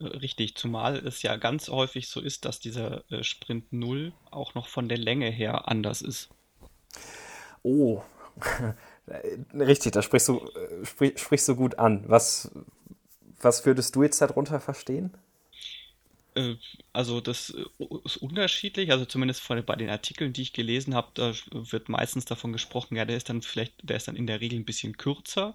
richtig. 0.00 0.56
Zumal 0.56 0.96
es 1.06 1.22
ja 1.22 1.36
ganz 1.36 1.68
häufig 1.68 2.08
so 2.08 2.20
ist, 2.20 2.44
dass 2.44 2.60
dieser 2.60 3.04
äh, 3.10 3.22
Sprint 3.22 3.72
0 3.72 4.12
auch 4.30 4.54
noch 4.54 4.66
von 4.66 4.88
der 4.88 4.98
Länge 4.98 5.30
her 5.30 5.68
anders 5.68 6.02
ist. 6.02 6.30
Oh, 7.62 8.02
richtig, 9.54 9.92
da 9.92 10.02
sprichst 10.02 10.28
du, 10.28 10.38
äh, 10.38 10.84
sprich, 10.84 11.18
sprichst 11.18 11.48
du 11.48 11.56
gut 11.56 11.78
an. 11.78 12.04
Was, 12.08 12.50
was 13.40 13.64
würdest 13.66 13.94
du 13.94 14.02
jetzt 14.02 14.20
darunter 14.20 14.60
verstehen? 14.60 15.14
Äh, 16.34 16.56
also 16.92 17.20
das 17.20 17.50
ist 18.04 18.16
unterschiedlich, 18.18 18.92
also 18.92 19.04
zumindest 19.04 19.46
bei 19.48 19.76
den 19.76 19.90
Artikeln, 19.90 20.32
die 20.32 20.42
ich 20.42 20.52
gelesen 20.52 20.94
habe, 20.94 21.08
da 21.14 21.32
wird 21.50 21.88
meistens 21.88 22.24
davon 22.24 22.52
gesprochen, 22.52 22.96
ja, 22.96 23.04
der 23.04 23.16
ist 23.16 23.28
dann 23.28 23.42
vielleicht, 23.42 23.74
der 23.82 23.96
ist 23.96 24.08
dann 24.08 24.16
in 24.16 24.26
der 24.26 24.40
Regel 24.40 24.58
ein 24.58 24.64
bisschen 24.64 24.96
kürzer, 24.96 25.54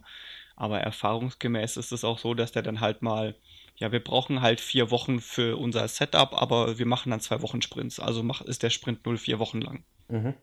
aber 0.56 0.80
erfahrungsgemäß 0.80 1.78
ist 1.78 1.92
es 1.92 2.04
auch 2.04 2.20
so, 2.20 2.34
dass 2.34 2.52
der 2.52 2.62
dann 2.62 2.82
halt 2.82 3.02
mal, 3.02 3.36
ja, 3.78 3.92
wir 3.92 4.04
brauchen 4.04 4.42
halt 4.42 4.62
vier 4.62 4.92
Wochen 4.92 5.20
für 5.20 5.58
unser 5.58 5.88
Setup, 5.88 6.34
aber 6.34 6.78
wir 6.80 6.86
machen 6.86 7.10
dann 7.12 7.20
zwei 7.20 7.42
Wochen 7.42 7.62
Sprints, 7.62 8.00
also 8.00 8.26
ist 8.46 8.64
der 8.64 8.70
Sprint 8.70 9.06
0 9.06 9.18
vier 9.18 9.40
Wochen 9.40 9.62
lang. 9.62 9.84
Mhm. 10.08 10.34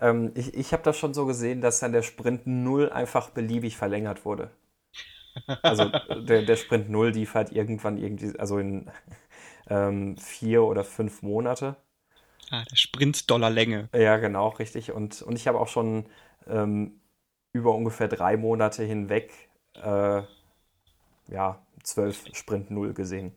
Ähm, 0.00 0.32
ich 0.34 0.54
ich 0.54 0.72
habe 0.72 0.82
das 0.82 0.98
schon 0.98 1.14
so 1.14 1.26
gesehen, 1.26 1.60
dass 1.60 1.80
dann 1.80 1.92
der 1.92 2.02
Sprint 2.02 2.46
0 2.46 2.90
einfach 2.90 3.30
beliebig 3.30 3.76
verlängert 3.76 4.24
wurde. 4.24 4.50
Also 5.62 5.88
der, 6.28 6.42
der 6.42 6.56
Sprint 6.56 6.90
0 6.90 7.10
lief 7.10 7.34
halt 7.34 7.52
irgendwann 7.52 7.98
irgendwie, 7.98 8.38
also 8.38 8.58
in 8.58 8.90
ähm, 9.70 10.18
vier 10.18 10.64
oder 10.64 10.84
fünf 10.84 11.22
Monate. 11.22 11.76
Ah, 12.50 12.64
der 12.70 12.76
Sprint 12.76 13.30
Dollar 13.30 13.50
Länge. 13.50 13.88
Ja, 13.94 14.18
genau, 14.18 14.48
richtig. 14.48 14.92
Und, 14.92 15.22
und 15.22 15.36
ich 15.36 15.46
habe 15.46 15.58
auch 15.58 15.68
schon 15.68 16.06
ähm, 16.46 17.00
über 17.52 17.74
ungefähr 17.74 18.08
drei 18.08 18.36
Monate 18.36 18.82
hinweg 18.82 19.32
äh, 19.74 20.22
ja, 21.28 21.64
zwölf 21.82 22.24
Sprint 22.32 22.70
0 22.70 22.92
gesehen. 22.92 23.32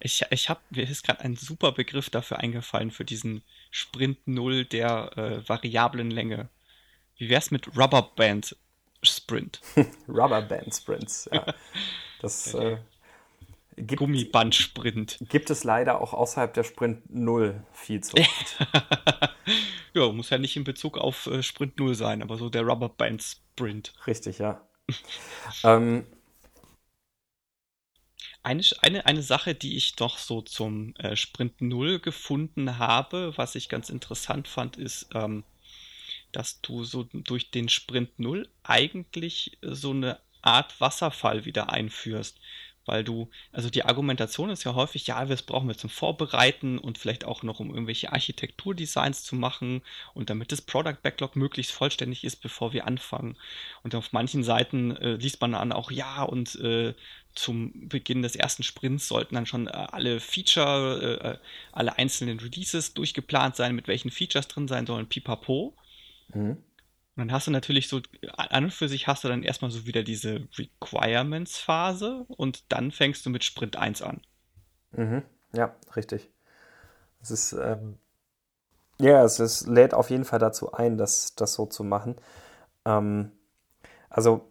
Ich, 0.00 0.24
ich 0.30 0.48
habe, 0.48 0.60
mir 0.70 0.88
ist 0.88 1.04
gerade 1.04 1.22
ein 1.22 1.36
super 1.36 1.72
Begriff 1.72 2.10
dafür 2.10 2.38
eingefallen, 2.38 2.90
für 2.90 3.04
diesen 3.04 3.42
Sprint 3.70 4.26
0 4.26 4.64
der 4.66 5.16
äh, 5.16 5.48
variablen 5.48 6.10
Länge. 6.10 6.48
Wie 7.16 7.30
wär's 7.30 7.50
mit 7.50 7.76
Rubberband 7.76 8.56
Sprint? 9.02 9.60
Rubberband 10.08 10.74
Sprints, 10.74 11.28
ja. 11.32 11.46
Das 12.20 12.52
äh, 12.54 12.78
gibt, 13.78 13.96
Gummibandsprint. 13.96 15.18
Gibt 15.28 15.50
es 15.50 15.64
leider 15.64 16.00
auch 16.00 16.12
außerhalb 16.12 16.52
der 16.54 16.64
Sprint 16.64 17.02
0 17.12 17.64
viel 17.72 18.02
zu 18.02 18.16
oft. 18.16 18.56
ja, 19.94 20.12
muss 20.12 20.30
ja 20.30 20.38
nicht 20.38 20.56
in 20.56 20.64
Bezug 20.64 20.98
auf 20.98 21.26
äh, 21.26 21.42
Sprint 21.42 21.78
0 21.78 21.94
sein, 21.94 22.22
aber 22.22 22.36
so 22.36 22.48
der 22.50 22.62
Rubberband 22.62 23.22
Sprint. 23.22 23.94
Richtig, 24.06 24.38
ja. 24.38 24.66
ähm, 25.64 26.06
eine, 28.42 28.62
eine, 28.80 29.06
eine 29.06 29.22
Sache, 29.22 29.54
die 29.54 29.76
ich 29.76 29.96
doch 29.96 30.18
so 30.18 30.40
zum 30.42 30.94
äh, 30.96 31.16
Sprint 31.16 31.60
0 31.60 32.00
gefunden 32.00 32.78
habe, 32.78 33.32
was 33.36 33.54
ich 33.54 33.68
ganz 33.68 33.90
interessant 33.90 34.48
fand, 34.48 34.76
ist, 34.76 35.08
ähm, 35.14 35.44
dass 36.32 36.60
du 36.60 36.84
so 36.84 37.04
durch 37.04 37.50
den 37.50 37.68
Sprint 37.68 38.18
0 38.18 38.48
eigentlich 38.62 39.58
so 39.62 39.90
eine 39.90 40.18
Art 40.42 40.80
Wasserfall 40.80 41.44
wieder 41.44 41.70
einführst 41.70 42.40
weil 42.88 43.04
du, 43.04 43.28
also 43.52 43.70
die 43.70 43.84
Argumentation 43.84 44.50
ist 44.50 44.64
ja 44.64 44.74
häufig, 44.74 45.06
ja, 45.06 45.24
das 45.24 45.42
brauchen 45.42 45.68
wir 45.68 45.76
zum 45.76 45.90
Vorbereiten 45.90 46.78
und 46.78 46.98
vielleicht 46.98 47.24
auch 47.24 47.42
noch, 47.42 47.60
um 47.60 47.70
irgendwelche 47.70 48.12
Architekturdesigns 48.12 49.22
zu 49.22 49.36
machen 49.36 49.82
und 50.14 50.30
damit 50.30 50.50
das 50.50 50.62
Product 50.62 50.96
Backlog 51.02 51.36
möglichst 51.36 51.72
vollständig 51.72 52.24
ist, 52.24 52.36
bevor 52.36 52.72
wir 52.72 52.86
anfangen. 52.86 53.36
Und 53.84 53.94
auf 53.94 54.12
manchen 54.12 54.42
Seiten 54.42 54.96
äh, 54.96 55.14
liest 55.14 55.40
man 55.40 55.52
dann 55.52 55.72
auch, 55.72 55.90
ja, 55.90 56.22
und 56.22 56.56
äh, 56.56 56.94
zum 57.34 57.88
Beginn 57.88 58.22
des 58.22 58.34
ersten 58.34 58.62
Sprints 58.64 59.06
sollten 59.06 59.34
dann 59.34 59.46
schon 59.46 59.68
äh, 59.68 59.70
alle 59.70 60.18
Feature, 60.18 61.20
äh, 61.22 61.46
alle 61.72 61.96
einzelnen 61.98 62.40
Releases 62.40 62.94
durchgeplant 62.94 63.54
sein, 63.54 63.74
mit 63.74 63.86
welchen 63.86 64.10
Features 64.10 64.48
drin 64.48 64.66
sein 64.66 64.86
sollen, 64.86 65.06
pipapo. 65.06 65.74
Mhm. 66.34 66.56
Und 67.18 67.26
dann 67.26 67.32
hast 67.32 67.48
du 67.48 67.50
natürlich 67.50 67.88
so, 67.88 68.00
an 68.36 68.66
und 68.66 68.72
für 68.72 68.88
sich 68.88 69.08
hast 69.08 69.24
du 69.24 69.28
dann 69.28 69.42
erstmal 69.42 69.72
so 69.72 69.86
wieder 69.86 70.04
diese 70.04 70.46
Requirements-Phase 70.56 72.24
und 72.28 72.70
dann 72.72 72.92
fängst 72.92 73.26
du 73.26 73.30
mit 73.30 73.42
Sprint 73.42 73.74
1 73.74 74.02
an. 74.02 74.20
Mhm. 74.92 75.22
Ja, 75.52 75.74
richtig. 75.96 76.30
Es 77.20 77.32
ist, 77.32 77.54
ähm, 77.54 77.98
ja, 79.00 79.24
es, 79.24 79.40
es 79.40 79.66
lädt 79.66 79.94
auf 79.94 80.10
jeden 80.10 80.24
Fall 80.24 80.38
dazu 80.38 80.70
ein, 80.72 80.96
das, 80.96 81.34
das 81.34 81.54
so 81.54 81.66
zu 81.66 81.82
machen. 81.82 82.14
Ähm, 82.84 83.32
also, 84.10 84.48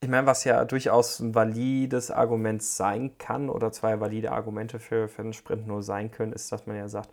ich 0.00 0.08
meine, 0.08 0.28
was 0.28 0.44
ja 0.44 0.64
durchaus 0.64 1.18
ein 1.18 1.34
valides 1.34 2.12
Argument 2.12 2.62
sein 2.62 3.18
kann 3.18 3.50
oder 3.50 3.72
zwei 3.72 3.98
valide 3.98 4.30
Argumente 4.30 4.78
für, 4.78 5.08
für 5.08 5.22
einen 5.22 5.32
Sprint 5.32 5.66
nur 5.66 5.82
sein 5.82 6.12
können, 6.12 6.32
ist, 6.32 6.52
dass 6.52 6.66
man 6.66 6.76
ja 6.76 6.86
sagt, 6.88 7.10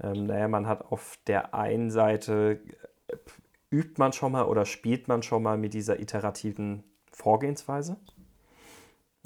ähm, 0.00 0.26
naja, 0.26 0.46
man 0.46 0.68
hat 0.68 0.92
auf 0.92 1.18
der 1.26 1.54
einen 1.54 1.90
Seite 1.90 2.60
übt 3.70 3.94
man 3.98 4.12
schon 4.12 4.32
mal 4.32 4.44
oder 4.44 4.64
spielt 4.64 5.08
man 5.08 5.22
schon 5.22 5.42
mal 5.42 5.56
mit 5.56 5.74
dieser 5.74 6.00
iterativen 6.00 6.84
Vorgehensweise. 7.12 7.96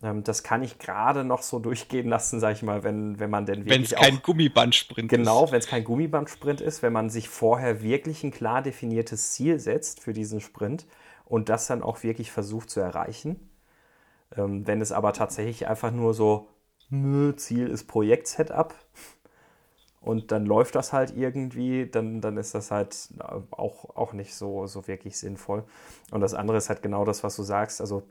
Ähm, 0.03 0.23
das 0.25 0.43
kann 0.43 0.63
ich 0.63 0.79
gerade 0.79 1.25
noch 1.25 1.43
so 1.43 1.59
durchgehen 1.59 2.09
lassen, 2.09 2.41
sag 2.41 2.53
ich 2.53 2.63
mal, 2.63 2.85
wenn, 2.85 3.19
wenn 3.19 3.31
man 3.31 3.47
denn 3.47 3.65
wirklich. 3.65 3.75
Wenn 3.75 3.83
es 3.85 3.95
kein 3.95 4.23
Gummibandsprint 4.23 5.13
ist. 5.13 5.19
Genau, 5.19 5.51
wenn 5.51 5.59
es 5.59 5.67
kein 5.67 5.85
Gummibandsprint 5.85 6.61
ist, 6.61 6.83
wenn 6.83 6.93
man 6.93 7.11
sich 7.11 7.29
vorher 7.29 7.83
wirklich 7.83 8.23
ein 8.25 8.31
klar 8.31 8.63
definiertes 8.63 9.33
Ziel 9.33 9.59
setzt 9.59 10.01
für 10.01 10.13
diesen 10.13 10.41
Sprint 10.41 10.87
und 11.25 11.49
das 11.49 11.67
dann 11.67 11.83
auch 11.83 12.03
wirklich 12.03 12.31
versucht 12.31 12.71
zu 12.71 12.81
erreichen. 12.81 13.51
Ähm, 14.37 14.67
wenn 14.67 14.81
es 14.81 14.93
aber 14.93 15.13
tatsächlich 15.13 15.67
einfach 15.69 15.91
nur 15.91 16.15
so, 16.15 16.49
Ziel 17.37 17.67
ist 17.69 17.89
Projekt-Setup, 17.89 18.75
und 20.05 20.33
dann 20.33 20.45
läuft 20.45 20.75
das 20.75 20.93
halt 20.93 21.17
irgendwie, 21.17 21.87
dann, 21.87 22.21
dann 22.21 22.37
ist 22.37 22.55
das 22.55 22.71
halt 22.71 23.09
auch, 23.51 23.97
auch 23.97 24.13
nicht 24.13 24.35
so, 24.35 24.67
so 24.67 24.87
wirklich 24.87 25.19
sinnvoll. 25.19 25.65
Und 26.11 26.21
das 26.21 26.35
andere 26.35 26.59
ist 26.59 26.69
halt 26.69 26.83
genau 26.83 27.07
das, 27.07 27.25
was 27.25 27.37
du 27.37 27.43
sagst. 27.43 27.81
Also 27.81 28.03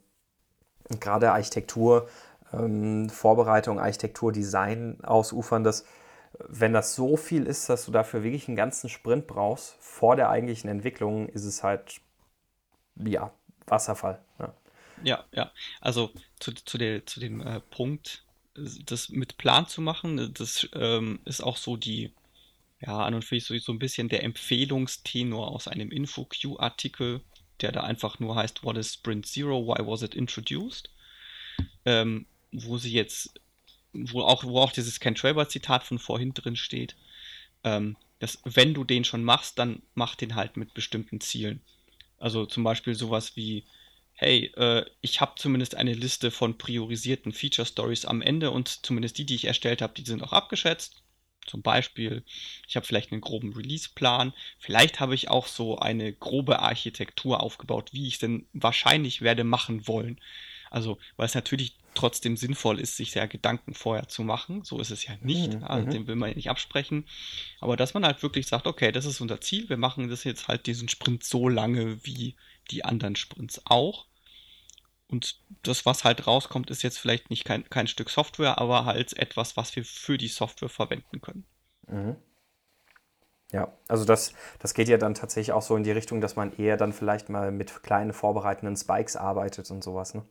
gerade 1.00 1.32
Architektur, 1.32 2.10
ähm, 2.52 3.10
Vorbereitung, 3.10 3.80
Architektur, 3.80 4.32
Design 4.32 5.04
ausufern, 5.04 5.64
das, 5.64 5.86
wenn 6.40 6.74
das 6.74 6.96
so 6.96 7.16
viel 7.16 7.46
ist, 7.46 7.70
dass 7.70 7.86
du 7.86 7.92
dafür 7.92 8.24
wirklich 8.24 8.48
einen 8.48 8.58
ganzen 8.58 8.90
Sprint 8.90 9.28
brauchst, 9.28 9.76
vor 9.80 10.16
der 10.16 10.30
eigentlichen 10.30 10.72
Entwicklung, 10.72 11.30
ist 11.30 11.46
es 11.46 11.62
halt, 11.62 12.02
ja, 12.96 13.32
Wasserfall. 13.68 14.20
Ja, 14.40 14.54
ja. 15.04 15.24
ja. 15.32 15.52
Also 15.80 16.10
zu, 16.40 16.54
zu, 16.54 16.80
der, 16.80 17.06
zu 17.06 17.20
dem 17.20 17.40
äh, 17.42 17.60
Punkt, 17.60 18.26
das 18.56 19.10
mit 19.10 19.38
Plan 19.38 19.68
zu 19.68 19.82
machen, 19.82 20.34
das 20.34 20.68
ähm, 20.74 21.20
ist 21.26 21.42
auch 21.42 21.58
so 21.58 21.78
die, 21.78 22.12
ja, 22.80 23.00
an 23.00 23.16
und 23.16 23.26
für 23.26 23.40
sich 23.40 23.64
so, 23.64 23.72
ein 23.72 23.80
bisschen 23.80 24.10
der 24.10 24.24
Empfehlungstenor 24.24 25.52
aus 25.52 25.68
einem 25.68 25.92
InfoQ-Artikel, 25.92 27.22
der 27.62 27.72
da 27.72 27.82
einfach 27.82 28.20
nur 28.20 28.36
heißt, 28.36 28.64
What 28.64 28.78
is 28.78 28.94
Sprint 28.94 29.26
Zero? 29.26 29.66
Why 29.66 29.86
was 29.86 30.02
it 30.02 30.16
introduced? 30.16 30.90
Ähm, 31.86 32.26
wo 32.52 32.78
sie 32.78 32.92
jetzt, 32.92 33.40
wo 33.94 34.22
auch, 34.22 34.44
wo 34.44 34.60
auch 34.60 34.72
dieses 34.72 35.00
Ken 35.00 35.16
Traber-Zitat 35.16 35.84
von 35.84 36.00
vorhin 36.00 36.34
drin 36.34 36.56
steht, 36.56 36.96
ähm, 37.64 37.98
dass 38.20 38.40
wenn 38.44 38.74
du 38.74 38.84
den 38.84 39.04
schon 39.04 39.24
machst, 39.24 39.60
dann 39.60 39.82
mach 39.96 40.16
den 40.16 40.36
halt 40.36 40.58
mit 40.58 40.74
bestimmten 40.74 41.20
Zielen. 41.20 41.62
Also 42.20 42.46
zum 42.46 42.64
Beispiel 42.64 42.96
sowas 42.96 43.36
wie, 43.36 43.66
hey, 44.14 44.52
äh, 44.56 44.86
ich 45.02 45.22
habe 45.22 45.34
zumindest 45.36 45.76
eine 45.76 45.94
Liste 45.94 46.32
von 46.32 46.58
priorisierten 46.58 47.32
Feature 47.32 47.66
Stories 47.66 48.06
am 48.06 48.22
Ende 48.22 48.52
und 48.52 48.86
zumindest 48.86 49.18
die, 49.18 49.26
die 49.26 49.36
ich 49.36 49.46
erstellt 49.46 49.82
habe, 49.82 49.94
die 49.94 50.06
sind 50.06 50.24
auch 50.24 50.34
abgeschätzt. 50.34 51.04
Zum 51.46 51.62
Beispiel, 51.62 52.24
ich 52.68 52.76
habe 52.76 52.86
vielleicht 52.86 53.12
einen 53.12 53.22
groben 53.22 53.54
Release-Plan. 53.54 54.34
Vielleicht 54.60 55.00
habe 55.00 55.16
ich 55.16 55.30
auch 55.30 55.48
so 55.48 55.78
eine 55.78 56.14
grobe 56.14 56.60
Architektur 56.60 57.42
aufgebaut, 57.42 57.90
wie 57.92 58.08
ich 58.08 58.14
es 58.14 58.20
denn 58.20 58.48
wahrscheinlich 58.54 59.22
werde 59.22 59.44
machen 59.44 59.88
wollen. 59.88 60.22
Also, 60.70 60.98
weil 61.18 61.26
es 61.26 61.36
natürlich 61.36 61.76
trotzdem 61.94 62.38
sinnvoll 62.38 62.80
ist, 62.80 62.98
sich 62.98 63.14
ja 63.14 63.26
Gedanken 63.26 63.74
vorher 63.74 64.08
zu 64.08 64.24
machen. 64.24 64.64
So 64.64 64.80
ist 64.80 64.90
es 64.90 65.06
ja 65.06 65.16
nicht. 65.22 65.56
Mhm, 65.56 65.64
also, 65.66 65.90
den 65.90 66.08
will 66.08 66.16
man 66.16 66.30
ja 66.30 66.36
nicht 66.36 66.50
absprechen. 66.50 67.06
Aber 67.60 67.78
dass 67.78 67.94
man 67.94 68.06
halt 68.06 68.24
wirklich 68.24 68.48
sagt, 68.48 68.66
okay, 68.66 68.92
das 68.92 69.06
ist 69.06 69.22
unser 69.22 69.42
Ziel. 69.42 69.70
Wir 69.70 69.78
machen 69.78 70.10
das 70.10 70.24
jetzt 70.24 70.48
halt 70.48 70.66
diesen 70.66 70.90
Sprint 70.90 71.24
so 71.24 71.50
lange, 71.50 72.04
wie 72.06 72.36
die 72.72 72.86
anderen 72.86 73.16
Sprints 73.16 73.62
auch. 73.66 74.06
Und 75.08 75.40
das, 75.62 75.86
was 75.86 76.04
halt 76.04 76.26
rauskommt, 76.26 76.72
ist 76.72 76.82
jetzt 76.82 76.98
vielleicht 76.98 77.30
nicht 77.30 77.46
kein, 77.46 77.70
kein 77.70 77.88
Stück 77.88 78.10
Software, 78.10 78.58
aber 78.58 78.86
halt 78.86 79.14
etwas, 79.14 79.56
was 79.58 79.76
wir 79.76 79.86
für 79.86 80.18
die 80.18 80.28
Software 80.28 80.70
verwenden 80.70 81.22
können. 81.22 81.46
Mhm. 81.88 82.16
Ja, 83.52 83.72
also 83.88 84.04
das, 84.04 84.34
das 84.58 84.74
geht 84.74 84.88
ja 84.90 84.98
dann 84.98 85.14
tatsächlich 85.14 85.52
auch 85.52 85.62
so 85.62 85.76
in 85.76 85.84
die 85.84 85.92
Richtung, 85.92 86.22
dass 86.22 86.36
man 86.36 86.58
eher 86.58 86.76
dann 86.76 86.92
vielleicht 86.92 87.30
mal 87.30 87.52
mit 87.52 87.84
kleinen 87.84 88.12
vorbereitenden 88.12 88.76
Spikes 88.76 89.16
arbeitet 89.16 89.70
und 89.70 89.84
sowas, 89.84 90.16
ne? 90.16 90.26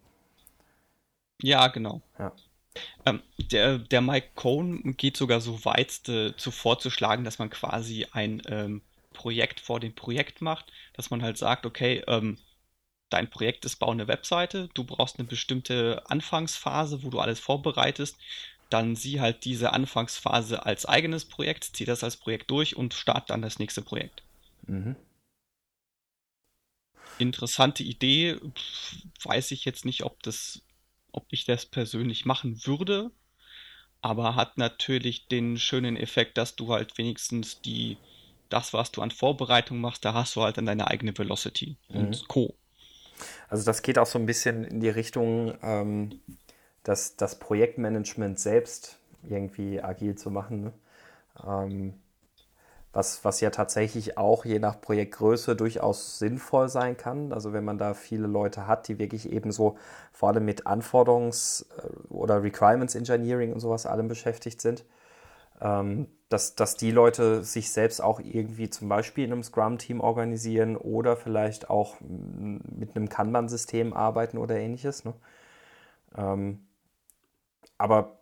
Ja, 1.40 1.68
genau. 1.68 2.02
Ja. 2.18 2.32
Ähm, 3.06 3.22
der, 3.38 3.78
der 3.78 4.00
Mike 4.00 4.30
Cohn 4.34 4.96
geht 4.96 5.16
sogar 5.16 5.40
so 5.40 5.64
weit, 5.64 6.08
äh, 6.08 6.36
zu 6.36 6.50
vorzuschlagen, 6.50 7.24
dass 7.24 7.38
man 7.38 7.50
quasi 7.50 8.06
ein 8.12 8.42
ähm, 8.46 8.82
Projekt 9.22 9.60
vor 9.60 9.78
dem 9.78 9.94
Projekt 9.94 10.40
macht, 10.40 10.72
dass 10.94 11.10
man 11.10 11.22
halt 11.22 11.38
sagt, 11.38 11.64
okay, 11.64 12.02
ähm, 12.08 12.38
dein 13.08 13.30
Projekt 13.30 13.64
ist, 13.64 13.76
bau 13.76 13.90
eine 13.90 14.08
Webseite, 14.08 14.68
du 14.74 14.82
brauchst 14.82 15.18
eine 15.18 15.28
bestimmte 15.28 16.02
Anfangsphase, 16.08 17.02
wo 17.04 17.10
du 17.10 17.20
alles 17.20 17.38
vorbereitest, 17.38 18.16
dann 18.68 18.96
sieh 18.96 19.20
halt 19.20 19.44
diese 19.44 19.72
Anfangsphase 19.72 20.66
als 20.66 20.86
eigenes 20.86 21.24
Projekt, 21.24 21.70
zieh 21.76 21.84
das 21.84 22.02
als 22.02 22.16
Projekt 22.16 22.50
durch 22.50 22.74
und 22.74 22.94
start 22.94 23.30
dann 23.30 23.42
das 23.42 23.58
nächste 23.60 23.82
Projekt. 23.82 24.22
Mhm. 24.66 24.96
interessante 27.22 27.82
Idee. 27.82 28.38
Weiß 29.22 29.52
ich 29.52 29.64
jetzt 29.64 29.84
nicht, 29.84 30.02
ob 30.02 30.22
das, 30.22 30.62
ob 31.12 31.26
ich 31.30 31.44
das 31.44 31.64
persönlich 31.64 32.26
machen 32.26 32.66
würde. 32.66 33.10
Aber 34.00 34.34
hat 34.34 34.58
natürlich 34.58 35.28
den 35.28 35.58
schönen 35.58 35.96
Effekt, 35.96 36.36
dass 36.36 36.56
du 36.56 36.72
halt 36.72 36.98
wenigstens 36.98 37.62
die, 37.62 37.96
das, 38.52 38.72
was 38.72 38.92
du 38.92 39.02
an 39.02 39.10
Vorbereitung 39.10 39.80
machst, 39.80 40.04
da 40.04 40.14
hast 40.14 40.36
du 40.36 40.42
halt 40.42 40.56
dann 40.56 40.66
deine 40.66 40.88
eigene 40.88 41.16
Velocity 41.16 41.76
mhm. 41.88 41.96
und 41.96 42.28
Co. 42.28 42.54
Also 43.48 43.64
das 43.64 43.82
geht 43.82 43.98
auch 43.98 44.06
so 44.06 44.18
ein 44.18 44.26
bisschen 44.26 44.64
in 44.64 44.80
die 44.80 44.88
Richtung, 44.88 45.54
ähm, 45.62 46.20
dass 46.82 47.16
das 47.16 47.38
Projektmanagement 47.38 48.38
selbst 48.38 48.98
irgendwie 49.28 49.80
agil 49.80 50.16
zu 50.16 50.30
machen. 50.30 50.64
Ne? 50.64 50.72
Ähm, 51.46 51.94
was, 52.92 53.24
was 53.24 53.40
ja 53.40 53.50
tatsächlich 53.50 54.18
auch 54.18 54.44
je 54.44 54.58
nach 54.58 54.80
Projektgröße 54.80 55.56
durchaus 55.56 56.18
sinnvoll 56.18 56.68
sein 56.68 56.96
kann. 56.96 57.32
Also 57.32 57.52
wenn 57.52 57.64
man 57.64 57.78
da 57.78 57.94
viele 57.94 58.26
Leute 58.26 58.66
hat, 58.66 58.88
die 58.88 58.98
wirklich 58.98 59.32
eben 59.32 59.50
so 59.50 59.78
vor 60.12 60.28
allem 60.28 60.44
mit 60.44 60.66
Anforderungs- 60.66 61.64
oder 62.10 62.42
Requirements 62.42 62.94
Engineering 62.94 63.52
und 63.52 63.60
sowas 63.60 63.86
allem 63.86 64.08
beschäftigt 64.08 64.60
sind, 64.60 64.84
ähm, 65.62 66.08
dass, 66.28 66.54
dass 66.56 66.76
die 66.76 66.90
Leute 66.90 67.44
sich 67.44 67.70
selbst 67.70 68.00
auch 68.02 68.18
irgendwie 68.20 68.68
zum 68.68 68.88
Beispiel 68.88 69.24
in 69.24 69.32
einem 69.32 69.42
Scrum-Team 69.42 70.00
organisieren 70.00 70.76
oder 70.76 71.16
vielleicht 71.16 71.70
auch 71.70 71.96
mit 72.00 72.96
einem 72.96 73.08
Kanban-System 73.08 73.92
arbeiten 73.92 74.38
oder 74.38 74.56
ähnliches. 74.56 75.04
Ne? 75.04 75.14
Ähm, 76.16 76.66
aber 77.78 78.18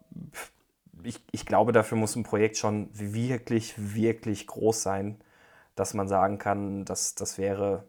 ich, 1.02 1.22
ich 1.30 1.46
glaube, 1.46 1.72
dafür 1.72 1.96
muss 1.96 2.16
ein 2.16 2.24
Projekt 2.24 2.56
schon 2.56 2.88
wirklich, 2.92 3.74
wirklich 3.94 4.46
groß 4.46 4.82
sein, 4.82 5.20
dass 5.76 5.94
man 5.94 6.08
sagen 6.08 6.38
kann, 6.38 6.84
dass 6.84 7.14
das 7.14 7.38
wäre 7.38 7.84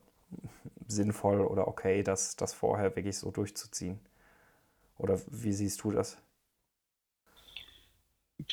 sinnvoll 0.87 1.41
oder 1.41 1.67
okay, 1.67 2.03
das, 2.03 2.35
das 2.35 2.53
vorher 2.53 2.95
wirklich 2.95 3.17
so 3.17 3.31
durchzuziehen. 3.31 3.99
Oder 4.97 5.19
wie 5.27 5.51
siehst 5.51 5.83
du 5.83 5.91
das? 5.91 6.17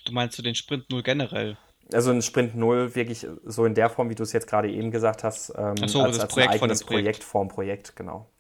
Du 0.05 0.13
meinst 0.13 0.39
du 0.39 0.43
den 0.43 0.55
Sprint 0.55 0.91
0 0.91 1.03
generell? 1.03 1.57
Also 1.93 2.11
ein 2.11 2.23
Sprint 2.23 2.55
0 2.55 2.95
wirklich 2.95 3.27
so 3.45 3.65
in 3.65 3.75
der 3.75 3.89
Form, 3.89 4.11
wie 4.11 4.15
du 4.15 4.23
es 4.23 4.33
jetzt 4.33 4.47
gerade 4.47 4.71
eben 4.71 4.91
gesagt 4.91 5.25
hast, 5.25 5.53
ähm, 5.57 5.77
so, 5.89 6.03
als, 6.03 6.19
als 6.19 6.33
Projekt 6.33 6.51
ein 6.53 6.61
eigenes 6.61 6.85
Projekt. 6.85 7.05
Projekt 7.05 7.25
vorm 7.25 7.49
Projekt, 7.49 7.97
genau. 7.97 8.31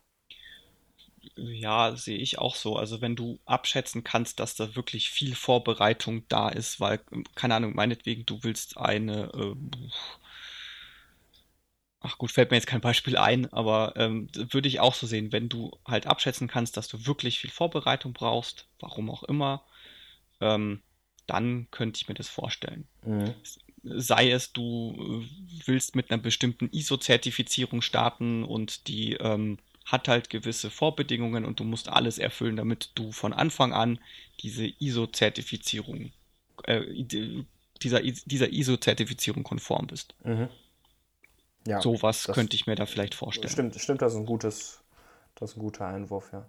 Ja, 1.36 1.94
sehe 1.96 2.18
ich 2.18 2.38
auch 2.38 2.56
so. 2.56 2.76
Also 2.76 3.00
wenn 3.00 3.16
du 3.16 3.38
abschätzen 3.46 4.04
kannst, 4.04 4.40
dass 4.40 4.56
da 4.56 4.74
wirklich 4.74 5.10
viel 5.10 5.34
Vorbereitung 5.34 6.24
da 6.28 6.48
ist, 6.48 6.80
weil, 6.80 7.00
keine 7.34 7.54
Ahnung, 7.54 7.74
meinetwegen, 7.74 8.26
du 8.26 8.42
willst 8.42 8.76
eine, 8.76 9.30
äh, 9.34 9.54
ach 12.00 12.18
gut, 12.18 12.32
fällt 12.32 12.50
mir 12.50 12.56
jetzt 12.56 12.66
kein 12.66 12.80
Beispiel 12.80 13.16
ein, 13.16 13.52
aber 13.52 13.94
ähm, 13.96 14.28
würde 14.34 14.68
ich 14.68 14.80
auch 14.80 14.94
so 14.94 15.06
sehen, 15.06 15.32
wenn 15.32 15.48
du 15.48 15.70
halt 15.86 16.06
abschätzen 16.06 16.48
kannst, 16.48 16.76
dass 16.76 16.88
du 16.88 17.06
wirklich 17.06 17.38
viel 17.38 17.50
Vorbereitung 17.50 18.12
brauchst, 18.12 18.68
warum 18.80 19.08
auch 19.10 19.22
immer, 19.22 19.64
ähm, 20.40 20.82
dann 21.28 21.68
könnte 21.70 21.98
ich 22.00 22.08
mir 22.08 22.14
das 22.14 22.28
vorstellen. 22.28 22.88
Mhm. 23.04 23.34
Sei 23.84 24.30
es, 24.30 24.52
du 24.52 25.24
willst 25.64 25.94
mit 25.94 26.10
einer 26.10 26.20
bestimmten 26.20 26.68
ISO-Zertifizierung 26.72 27.80
starten 27.80 28.42
und 28.42 28.88
die 28.88 29.12
ähm, 29.14 29.58
hat 29.84 30.08
halt 30.08 30.30
gewisse 30.30 30.70
Vorbedingungen 30.70 31.44
und 31.44 31.60
du 31.60 31.64
musst 31.64 31.88
alles 31.88 32.18
erfüllen, 32.18 32.56
damit 32.56 32.90
du 32.96 33.12
von 33.12 33.32
Anfang 33.32 33.72
an 33.72 34.00
diese 34.40 34.66
ISO-Zertifizierung, 34.66 36.10
äh, 36.64 36.82
dieser, 37.82 38.00
dieser 38.02 38.52
ISO-Zertifizierung 38.52 39.44
konform 39.44 39.86
bist. 39.86 40.14
Mhm. 40.24 40.48
Ja, 41.66 41.82
Sowas 41.82 42.28
könnte 42.32 42.56
ich 42.56 42.66
mir 42.66 42.74
da 42.74 42.86
vielleicht 42.86 43.14
vorstellen. 43.14 43.52
Stimmt, 43.52 43.74
stimmt, 43.76 44.02
das 44.02 44.14
ist 44.14 44.18
ein 44.18 44.26
gutes, 44.26 44.80
das 45.34 45.50
ist 45.50 45.56
ein 45.56 45.60
guter 45.60 45.86
Einwurf, 45.86 46.32
ja. 46.32 46.46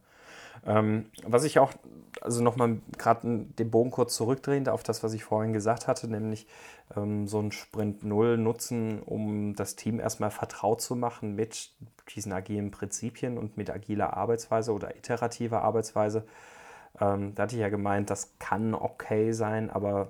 Ähm, 0.65 1.05
was 1.23 1.43
ich 1.43 1.59
auch, 1.59 1.73
also 2.21 2.43
nochmal 2.43 2.77
gerade 2.97 3.45
den 3.45 3.71
Bogen 3.71 3.91
kurz 3.91 4.15
zurückdrehend 4.15 4.69
auf 4.69 4.83
das, 4.83 5.03
was 5.03 5.13
ich 5.13 5.23
vorhin 5.23 5.53
gesagt 5.53 5.87
hatte, 5.87 6.07
nämlich 6.07 6.47
ähm, 6.95 7.27
so 7.27 7.39
ein 7.39 7.51
Sprint 7.51 8.03
Null 8.03 8.37
nutzen, 8.37 9.01
um 9.01 9.55
das 9.55 9.75
Team 9.75 9.99
erstmal 9.99 10.31
vertraut 10.31 10.81
zu 10.81 10.95
machen 10.95 11.35
mit 11.35 11.71
diesen 12.15 12.33
agilen 12.33 12.71
Prinzipien 12.71 13.37
und 13.37 13.57
mit 13.57 13.69
agiler 13.69 14.17
Arbeitsweise 14.17 14.73
oder 14.73 14.95
iterativer 14.95 15.61
Arbeitsweise. 15.61 16.25
Ähm, 16.99 17.35
da 17.35 17.43
hatte 17.43 17.55
ich 17.55 17.61
ja 17.61 17.69
gemeint, 17.69 18.09
das 18.09 18.33
kann 18.39 18.73
okay 18.73 19.31
sein, 19.31 19.69
aber 19.69 20.09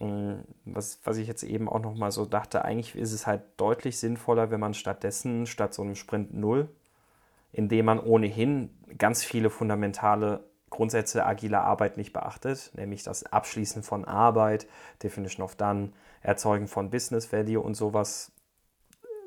ähm, 0.00 0.44
was, 0.64 1.00
was 1.04 1.18
ich 1.18 1.28
jetzt 1.28 1.42
eben 1.42 1.68
auch 1.68 1.80
nochmal 1.80 2.10
so 2.10 2.24
dachte, 2.24 2.64
eigentlich 2.64 2.96
ist 2.96 3.12
es 3.12 3.26
halt 3.26 3.42
deutlich 3.56 3.98
sinnvoller, 3.98 4.50
wenn 4.50 4.60
man 4.60 4.74
stattdessen 4.74 5.46
statt 5.46 5.74
so 5.74 5.82
einem 5.82 5.94
Sprint 5.94 6.34
Null 6.34 6.68
indem 7.52 7.86
man 7.86 8.00
ohnehin 8.00 8.70
ganz 8.98 9.24
viele 9.24 9.50
fundamentale 9.50 10.44
Grundsätze 10.70 11.26
agiler 11.26 11.62
Arbeit 11.62 11.96
nicht 11.96 12.12
beachtet, 12.12 12.70
nämlich 12.74 13.02
das 13.02 13.24
Abschließen 13.24 13.82
von 13.82 14.04
Arbeit, 14.04 14.66
Definition 15.02 15.44
of 15.44 15.56
Done, 15.56 15.92
Erzeugen 16.22 16.68
von 16.68 16.90
Business 16.90 17.32
Value 17.32 17.60
und 17.60 17.74
sowas. 17.74 18.32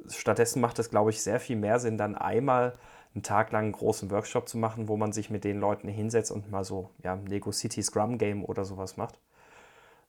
Stattdessen 0.07 0.61
macht 0.61 0.79
es, 0.79 0.89
glaube 0.89 1.09
ich, 1.09 1.21
sehr 1.21 1.39
viel 1.39 1.57
mehr 1.57 1.79
Sinn, 1.79 1.97
dann 1.97 2.15
einmal 2.15 2.77
einen 3.13 3.23
Tag 3.23 3.51
lang 3.51 3.65
einen 3.65 3.71
großen 3.73 4.09
Workshop 4.09 4.49
zu 4.49 4.57
machen, 4.57 4.87
wo 4.87 4.97
man 4.97 5.11
sich 5.11 5.29
mit 5.29 5.43
den 5.43 5.59
Leuten 5.59 5.87
hinsetzt 5.87 6.31
und 6.31 6.49
mal 6.49 6.63
so 6.63 6.89
ja, 7.03 7.19
Lego 7.27 7.51
City 7.51 7.83
Scrum 7.83 8.17
Game 8.17 8.43
oder 8.43 8.65
sowas 8.65 8.97
macht. 8.97 9.19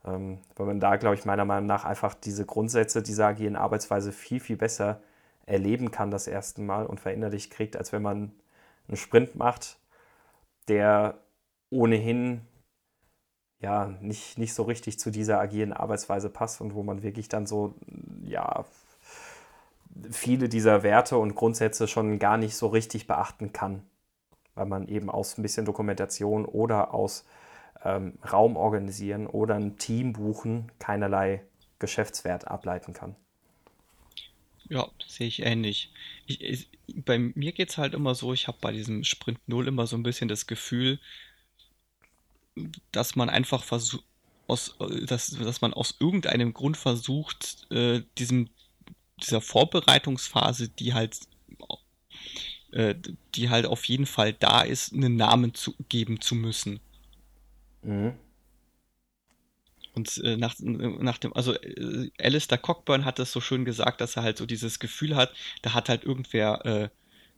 Ähm, 0.05 0.39
weil 0.57 0.67
man 0.67 0.81
da, 0.81 0.97
glaube 0.97 1.17
ich, 1.17 1.25
meiner 1.25 1.45
Meinung 1.45 1.67
nach 1.67 1.85
einfach 1.85 2.15
diese 2.15 2.47
Grundsätze 2.47 3.03
dieser 3.03 3.27
agilen 3.27 3.57
Arbeitsweise 3.57 4.13
viel, 4.13 4.41
viel 4.41 4.57
besser 4.57 5.01
erleben 5.47 5.91
kann 5.91 6.11
das 6.11 6.27
erste 6.27 6.61
Mal 6.61 6.87
und 6.87 7.01
verinnerlicht 7.01 7.51
kriegt, 7.51 7.77
als 7.77 7.93
wenn 7.93 8.03
man 8.03 8.33
einen 8.89 8.97
Sprint 8.97 9.35
macht, 9.37 9.79
der 10.69 11.19
ohnehin 11.71 12.43
ja 13.61 13.87
nicht, 14.01 14.39
nicht 14.39 14.55
so 14.55 14.63
richtig 14.63 14.99
zu 14.99 15.11
dieser 15.11 15.41
agilen 15.41 15.73
Arbeitsweise 15.73 16.29
passt 16.29 16.61
und 16.61 16.75
wo 16.75 16.83
man 16.83 17.03
wirklich 17.03 17.29
dann 17.29 17.47
so 17.47 17.75
ja 18.23 18.65
viele 20.11 20.49
dieser 20.49 20.83
Werte 20.83 21.19
und 21.19 21.35
Grundsätze 21.35 21.89
schon 21.89 22.19
gar 22.19 22.37
nicht 22.37 22.57
so 22.57 22.67
richtig 22.67 23.07
beachten 23.07 23.53
kann, 23.53 23.83
weil 24.55 24.67
man 24.67 24.89
eben 24.89 25.11
aus 25.11 25.39
ein 25.39 25.43
bisschen 25.43 25.65
Dokumentation 25.65 26.45
oder 26.45 26.93
aus 26.93 27.25
ähm, 27.85 28.19
Raum 28.31 28.57
organisieren 28.57 29.27
oder 29.27 29.55
ein 29.55 29.79
Team 29.79 30.13
buchen 30.13 30.73
keinerlei 30.79 31.43
Geschäftswert 31.79 32.49
ableiten 32.49 32.93
kann. 32.93 33.17
Ja, 34.69 34.89
sehe 35.07 35.27
ich 35.27 35.43
ähnlich. 35.43 35.91
Ich, 36.27 36.41
ich, 36.41 36.69
bei 37.05 37.19
mir 37.19 37.53
geht 37.53 37.71
es 37.71 37.79
halt 37.79 37.95
immer 37.95 38.15
so, 38.15 38.33
ich 38.33 38.49
habe 38.49 38.59
bei 38.61 38.73
diesem 38.73 39.05
Sprint 39.05 39.41
0 39.47 39.69
immer 39.69 39.87
so 39.87 39.97
ein 39.97 40.03
bisschen 40.03 40.29
das 40.29 40.47
Gefühl, 40.47 40.99
dass 42.93 43.17
man 43.17 43.29
einfach 43.29 43.63
versucht, 43.63 44.05
aus, 44.47 44.77
dass, 45.07 45.31
dass 45.31 45.61
man 45.61 45.73
aus 45.73 45.97
irgendeinem 46.01 46.53
Grund 46.53 46.77
versucht, 46.77 47.67
äh, 47.71 48.03
diesem, 48.19 48.51
dieser 49.23 49.41
Vorbereitungsphase, 49.41 50.69
die 50.69 50.95
halt, 50.95 51.19
äh, 52.73 52.95
die 53.35 53.51
halt 53.51 53.67
auf 53.67 53.85
jeden 53.87 54.07
Fall 54.07 54.33
da 54.33 54.63
ist, 54.63 54.93
einen 54.93 55.17
Namen 55.17 55.55
zu 55.55 55.75
geben 55.89 56.21
zu 56.21 56.35
müssen. 56.35 56.81
Mhm. 57.83 58.15
Und 59.95 60.19
äh, 60.25 60.37
nach, 60.37 60.55
nach 60.59 61.19
dem, 61.19 61.33
also 61.35 61.55
äh, 61.55 62.11
Alistair 62.19 62.59
Cockburn 62.59 63.05
hat 63.05 63.19
das 63.19 63.33
so 63.33 63.41
schön 63.41 63.65
gesagt, 63.65 64.01
dass 64.01 64.17
er 64.17 64.23
halt 64.25 64.39
so 64.39 64.47
dieses 64.47 64.81
Gefühl 64.81 65.15
hat, 65.15 65.33
da 65.63 65.73
hat 65.73 65.89
halt 65.89 66.05
irgendwer 66.05 66.65
äh, 66.67 66.89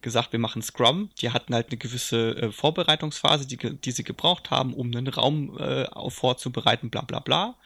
gesagt, 0.00 0.32
wir 0.32 0.38
machen 0.38 0.62
Scrum. 0.62 1.10
Die 1.20 1.30
hatten 1.30 1.54
halt 1.54 1.68
eine 1.68 1.76
gewisse 1.76 2.36
äh, 2.36 2.52
Vorbereitungsphase, 2.52 3.46
die, 3.46 3.56
die 3.56 3.90
sie 3.90 4.04
gebraucht 4.04 4.50
haben, 4.50 4.72
um 4.72 4.86
einen 4.86 5.08
Raum 5.08 5.58
äh, 5.58 5.86
vorzubereiten, 6.10 6.90
bla 6.90 7.02
bla 7.02 7.20
bla. 7.20 7.56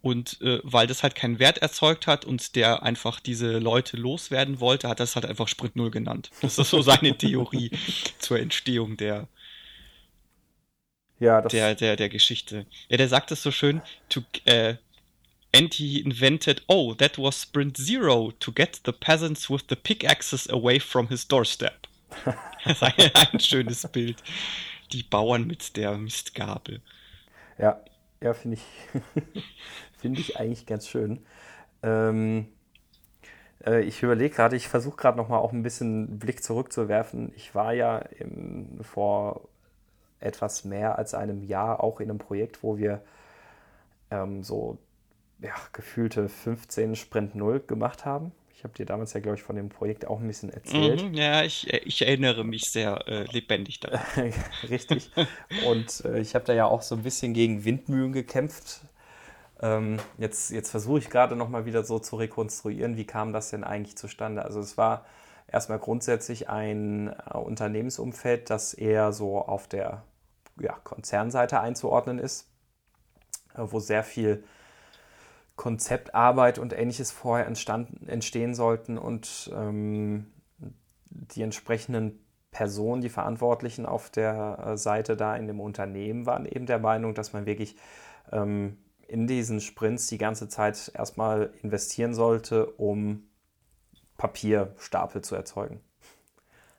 Und 0.00 0.40
äh, 0.42 0.60
weil 0.62 0.86
das 0.86 1.02
halt 1.02 1.14
keinen 1.14 1.38
Wert 1.38 1.58
erzeugt 1.58 2.06
hat 2.06 2.24
und 2.24 2.54
der 2.54 2.82
einfach 2.82 3.18
diese 3.18 3.58
Leute 3.58 3.96
loswerden 3.96 4.60
wollte, 4.60 4.88
hat 4.88 5.00
das 5.00 5.16
halt 5.16 5.26
einfach 5.26 5.48
Sprint 5.48 5.74
Null 5.74 5.90
genannt. 5.90 6.30
Das 6.40 6.58
ist 6.58 6.70
so 6.70 6.82
seine 6.82 7.16
Theorie 7.16 7.70
zur 8.18 8.38
Entstehung 8.38 8.96
der, 8.96 9.26
ja, 11.20 11.40
das 11.40 11.52
der, 11.52 11.74
der, 11.74 11.96
der 11.96 12.08
Geschichte. 12.08 12.66
Ja, 12.88 12.96
der 12.96 13.08
sagt 13.08 13.30
es 13.32 13.42
so 13.42 13.50
schön, 13.50 13.82
to, 14.08 14.20
äh, 14.44 14.76
and 15.54 15.74
he 15.74 16.00
invented, 16.00 16.62
oh, 16.68 16.94
that 16.94 17.18
was 17.18 17.42
Sprint 17.42 17.76
Zero, 17.76 18.32
to 18.38 18.52
get 18.52 18.80
the 18.84 18.92
peasants 18.92 19.50
with 19.50 19.64
the 19.68 19.76
pickaxes 19.76 20.48
away 20.50 20.78
from 20.78 21.08
his 21.08 21.26
doorstep. 21.26 21.86
das 22.64 22.74
ist 22.74 22.82
ein, 22.82 23.10
ein 23.14 23.40
schönes 23.40 23.86
Bild. 23.88 24.22
Die 24.92 25.02
Bauern 25.02 25.46
mit 25.46 25.76
der 25.76 25.96
Mistgabel. 25.98 26.80
Ja, 27.58 27.80
ja, 28.22 28.32
finde 28.34 28.56
ich, 28.56 29.02
finde 29.98 30.20
ich 30.20 30.38
eigentlich 30.38 30.66
ganz 30.66 30.88
schön. 30.88 31.24
Ähm, 31.82 32.48
äh, 33.64 33.82
ich 33.82 34.02
überlege 34.02 34.34
gerade, 34.34 34.56
ich 34.56 34.68
versuche 34.68 34.96
gerade 34.96 35.18
nochmal 35.18 35.40
auch 35.40 35.52
ein 35.52 35.62
bisschen 35.62 36.18
Blick 36.18 36.42
zurückzuwerfen. 36.42 37.32
Ich 37.36 37.54
war 37.54 37.74
ja 37.74 37.98
im, 37.98 38.82
vor 38.82 39.48
etwas 40.20 40.64
mehr 40.64 40.98
als 40.98 41.14
einem 41.14 41.42
Jahr 41.42 41.82
auch 41.82 42.00
in 42.00 42.10
einem 42.10 42.18
Projekt, 42.18 42.62
wo 42.62 42.78
wir 42.78 43.02
ähm, 44.10 44.42
so 44.42 44.78
ja, 45.40 45.54
gefühlte 45.72 46.28
15 46.28 46.96
Sprint 46.96 47.34
0 47.34 47.60
gemacht 47.60 48.04
haben. 48.04 48.32
Ich 48.58 48.64
habe 48.64 48.74
dir 48.74 48.86
damals 48.86 49.12
ja, 49.12 49.20
glaube 49.20 49.36
ich, 49.36 49.44
von 49.44 49.54
dem 49.54 49.68
Projekt 49.68 50.04
auch 50.08 50.18
ein 50.18 50.26
bisschen 50.26 50.52
erzählt. 50.52 51.04
Mhm, 51.04 51.14
ja, 51.14 51.44
ich, 51.44 51.72
ich, 51.72 52.02
erinnere 52.02 52.44
mich 52.44 52.72
sehr 52.72 53.06
äh, 53.06 53.22
lebendig 53.30 53.78
daran. 53.78 54.00
Richtig. 54.68 55.12
Und 55.64 56.04
äh, 56.04 56.18
ich 56.18 56.34
habe 56.34 56.44
da 56.44 56.52
ja 56.52 56.66
auch 56.66 56.82
so 56.82 56.96
ein 56.96 57.04
bisschen 57.04 57.34
gegen 57.34 57.64
Windmühlen 57.64 58.12
gekämpft. 58.12 58.80
Ähm, 59.60 59.98
jetzt 60.18 60.50
jetzt 60.50 60.70
versuche 60.70 60.98
ich 60.98 61.08
gerade 61.08 61.36
nochmal 61.36 61.66
wieder 61.66 61.84
so 61.84 62.00
zu 62.00 62.16
rekonstruieren, 62.16 62.96
wie 62.96 63.04
kam 63.04 63.32
das 63.32 63.50
denn 63.50 63.62
eigentlich 63.62 63.96
zustande? 63.96 64.44
Also 64.44 64.58
es 64.58 64.76
war 64.76 65.06
erstmal 65.48 65.78
grundsätzlich 65.78 66.48
ein 66.48 67.08
äh, 67.08 67.36
Unternehmensumfeld, 67.36 68.50
das 68.50 68.74
eher 68.74 69.12
so 69.12 69.38
auf 69.38 69.66
der 69.66 70.04
ja, 70.60 70.74
Konzernseite 70.84 71.60
einzuordnen 71.60 72.18
ist, 72.18 72.48
äh, 73.54 73.62
wo 73.64 73.80
sehr 73.80 74.04
viel 74.04 74.44
Konzeptarbeit 75.56 76.58
und 76.58 76.72
ähnliches 76.72 77.10
vorher 77.10 77.46
entstehen 77.46 78.54
sollten 78.54 78.96
und 78.96 79.50
ähm, 79.52 80.26
die 81.10 81.42
entsprechenden 81.42 82.24
Personen, 82.52 83.02
die 83.02 83.08
Verantwortlichen 83.08 83.84
auf 83.84 84.08
der 84.08 84.58
äh, 84.64 84.76
Seite 84.76 85.16
da 85.16 85.36
in 85.36 85.48
dem 85.48 85.60
Unternehmen 85.60 86.26
waren 86.26 86.46
eben 86.46 86.66
der 86.66 86.78
Meinung, 86.78 87.14
dass 87.14 87.32
man 87.32 87.44
wirklich 87.44 87.76
ähm, 88.30 88.78
in 89.08 89.26
diesen 89.26 89.60
Sprints 89.60 90.06
die 90.06 90.18
ganze 90.18 90.48
Zeit 90.48 90.92
erstmal 90.94 91.52
investieren 91.62 92.14
sollte, 92.14 92.66
um 92.66 93.24
Papierstapel 94.18 95.22
zu 95.22 95.34
erzeugen. 95.34 95.80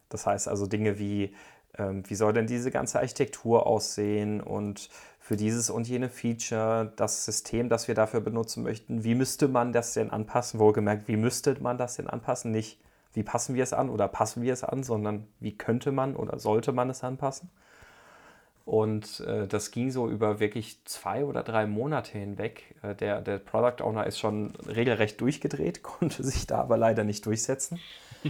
Das 0.10 0.28
heißt 0.28 0.47
also 0.47 0.67
Dinge 0.67 0.99
wie, 0.99 1.34
ähm, 1.78 2.04
wie 2.08 2.15
soll 2.15 2.34
denn 2.34 2.45
diese 2.45 2.69
ganze 2.69 2.99
Architektur 2.99 3.65
aussehen 3.65 4.41
und 4.41 4.89
für 5.19 5.38
dieses 5.38 5.69
und 5.69 5.88
jene 5.88 6.10
Feature, 6.10 6.91
das 6.95 7.25
System, 7.25 7.69
das 7.69 7.88
wir 7.88 7.95
dafür 7.95 8.19
benutzen 8.19 8.63
möchten, 8.63 9.04
wie 9.04 9.15
müsste 9.15 9.47
man 9.47 9.73
das 9.73 9.93
denn 9.93 10.12
anpassen? 10.12 10.60
Wohlgemerkt, 10.60 11.08
wie 11.08 11.17
müsste 11.17 11.56
man 11.62 11.78
das 11.78 11.95
denn 11.95 12.08
anpassen? 12.08 12.52
Nicht, 12.52 12.80
wie 13.13 13.23
passen 13.23 13.56
wir 13.56 13.63
es 13.63 13.73
an 13.73 13.89
oder 13.89 14.08
passen 14.08 14.41
wir 14.43 14.54
es 14.54 14.63
an, 14.63 14.84
sondern 14.84 15.28
wie 15.39 15.58
könnte 15.58 15.91
man 15.91 16.15
oder 16.15 16.39
sollte 16.39 16.71
man 16.71 16.89
es 16.89 17.04
anpassen? 17.04 17.49
Und 18.69 19.21
äh, 19.21 19.47
das 19.47 19.71
ging 19.71 19.89
so 19.89 20.08
über 20.08 20.39
wirklich 20.39 20.86
zwei 20.86 21.25
oder 21.25 21.41
drei 21.41 21.65
Monate 21.65 22.19
hinweg. 22.19 22.75
Äh, 22.84 22.93
der, 22.93 23.19
der 23.19 23.39
Product 23.39 23.84
Owner 23.84 24.05
ist 24.05 24.19
schon 24.19 24.55
regelrecht 24.58 25.19
durchgedreht, 25.21 25.82
konnte 25.84 26.23
sich 26.23 26.45
da 26.45 26.60
aber 26.60 26.77
leider 26.77 27.03
nicht 27.03 27.25
durchsetzen. 27.25 27.79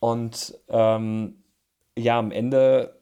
Und 0.00 0.54
ähm, 0.68 1.42
ja, 1.96 2.18
am 2.18 2.30
Ende 2.30 3.00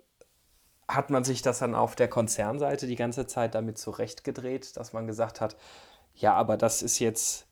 hat 0.86 1.10
man 1.10 1.24
sich 1.24 1.42
das 1.42 1.58
dann 1.58 1.74
auf 1.74 1.96
der 1.96 2.06
Konzernseite 2.06 2.86
die 2.86 2.94
ganze 2.94 3.26
Zeit 3.26 3.56
damit 3.56 3.76
zurechtgedreht, 3.76 4.76
dass 4.76 4.92
man 4.92 5.08
gesagt 5.08 5.40
hat, 5.40 5.56
ja, 6.14 6.34
aber 6.34 6.56
das 6.56 6.80
ist 6.80 7.00
jetzt 7.00 7.48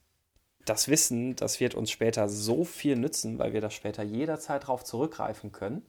das 0.67 0.87
Wissen, 0.87 1.35
das 1.35 1.59
wird 1.59 1.75
uns 1.75 1.91
später 1.91 2.29
so 2.29 2.63
viel 2.63 2.95
nützen, 2.95 3.41
weil 3.41 3.55
wir 3.55 3.61
das 3.61 3.75
später 3.75 4.05
jederzeit 4.05 4.63
darauf 4.63 4.85
zurückgreifen 4.85 5.51
können. 5.51 5.85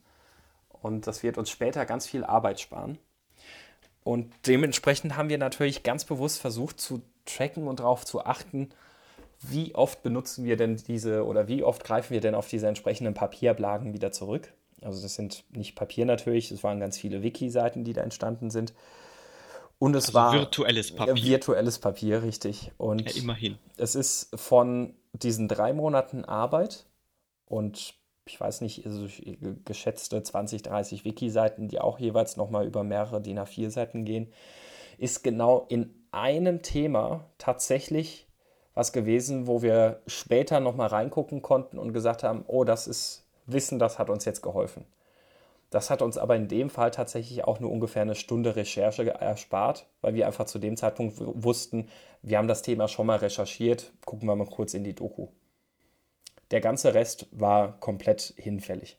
Und 0.81 1.07
das 1.07 1.23
wird 1.23 1.37
uns 1.37 1.49
später 1.49 1.85
ganz 1.85 2.07
viel 2.07 2.23
Arbeit 2.23 2.59
sparen. 2.59 2.97
Und 4.03 4.31
dementsprechend 4.45 5.17
haben 5.17 5.29
wir 5.29 5.37
natürlich 5.37 5.83
ganz 5.83 6.05
bewusst 6.05 6.39
versucht 6.39 6.79
zu 6.79 7.01
tracken 7.25 7.67
und 7.67 7.79
darauf 7.79 8.05
zu 8.05 8.23
achten, 8.23 8.69
wie 9.41 9.73
oft 9.75 10.03
benutzen 10.03 10.45
wir 10.45 10.57
denn 10.57 10.77
diese 10.77 11.25
oder 11.25 11.47
wie 11.47 11.63
oft 11.63 11.83
greifen 11.83 12.13
wir 12.13 12.21
denn 12.21 12.35
auf 12.35 12.47
diese 12.47 12.67
entsprechenden 12.67 13.13
Papierblagen 13.13 13.93
wieder 13.93 14.11
zurück. 14.11 14.53
Also 14.81 15.01
das 15.01 15.15
sind 15.15 15.43
nicht 15.51 15.75
Papier 15.75 16.05
natürlich, 16.05 16.51
es 16.51 16.63
waren 16.63 16.79
ganz 16.79 16.97
viele 16.97 17.23
Wiki-Seiten, 17.23 17.83
die 17.83 17.93
da 17.93 18.01
entstanden 18.01 18.51
sind. 18.51 18.73
Und 19.79 19.95
es 19.95 20.05
also 20.05 20.13
war 20.13 20.33
virtuelles 20.33 20.95
Papier. 20.95 21.23
virtuelles 21.23 21.79
Papier, 21.79 22.23
richtig. 22.23 22.71
Und 22.77 23.01
ja, 23.01 23.21
immerhin. 23.21 23.57
Es 23.77 23.95
ist 23.95 24.29
von 24.39 24.93
diesen 25.13 25.47
drei 25.47 25.73
Monaten 25.73 26.23
Arbeit 26.23 26.85
und 27.45 27.95
ich 28.25 28.39
weiß 28.39 28.61
nicht, 28.61 28.85
also 28.85 29.07
geschätzte 29.65 30.21
20, 30.21 30.63
30 30.63 31.05
Wiki-Seiten, 31.05 31.67
die 31.67 31.79
auch 31.79 31.99
jeweils 31.99 32.37
nochmal 32.37 32.65
über 32.65 32.83
mehrere 32.83 33.21
DIN 33.21 33.39
A4-Seiten 33.39 34.03
gehen, 34.03 34.31
ist 34.97 35.23
genau 35.23 35.65
in 35.69 35.93
einem 36.11 36.61
Thema 36.61 37.25
tatsächlich 37.37 38.27
was 38.73 38.91
gewesen, 38.91 39.47
wo 39.47 39.61
wir 39.61 40.01
später 40.07 40.59
nochmal 40.59 40.87
reingucken 40.87 41.41
konnten 41.41 41.77
und 41.77 41.93
gesagt 41.93 42.23
haben, 42.23 42.43
oh, 42.47 42.63
das 42.63 42.87
ist 42.87 43.25
wissen, 43.45 43.79
das 43.79 43.99
hat 43.99 44.09
uns 44.09 44.25
jetzt 44.25 44.41
geholfen. 44.41 44.85
Das 45.69 45.89
hat 45.89 46.01
uns 46.01 46.17
aber 46.17 46.35
in 46.35 46.47
dem 46.47 46.69
Fall 46.69 46.91
tatsächlich 46.91 47.43
auch 47.43 47.59
nur 47.59 47.71
ungefähr 47.71 48.01
eine 48.01 48.15
Stunde 48.15 48.55
Recherche 48.55 49.09
erspart, 49.09 49.87
weil 50.01 50.13
wir 50.13 50.25
einfach 50.25 50.45
zu 50.45 50.59
dem 50.59 50.77
Zeitpunkt 50.77 51.15
wussten, 51.17 51.89
wir 52.21 52.37
haben 52.37 52.47
das 52.47 52.61
Thema 52.61 52.87
schon 52.87 53.07
mal 53.07 53.17
recherchiert, 53.17 53.91
gucken 54.05 54.27
wir 54.27 54.35
mal 54.35 54.47
kurz 54.47 54.73
in 54.73 54.83
die 54.83 54.95
Doku. 54.95 55.27
Der 56.55 56.61
ganze 56.61 56.93
Rest 56.93 57.27
war 57.31 57.77
komplett 57.81 58.33
hinfällig. 58.37 58.97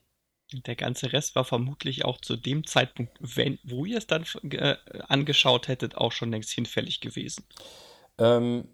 Der 0.53 0.77
ganze 0.77 1.15
Rest 1.15 1.35
war 1.37 1.45
vermutlich 1.47 2.05
auch 2.05 2.21
zu 2.21 2.37
dem 2.37 2.67
Zeitpunkt, 2.67 3.17
wenn, 3.19 3.59
wo 3.65 3.87
ihr 3.87 3.97
es 3.97 4.07
dann 4.07 4.27
äh, 4.51 4.77
angeschaut 5.09 5.67
hättet, 5.67 5.97
auch 5.97 6.13
schon 6.13 6.31
längst 6.31 6.51
hinfällig 6.51 7.01
gewesen. 7.01 7.45
Ähm, 8.19 8.69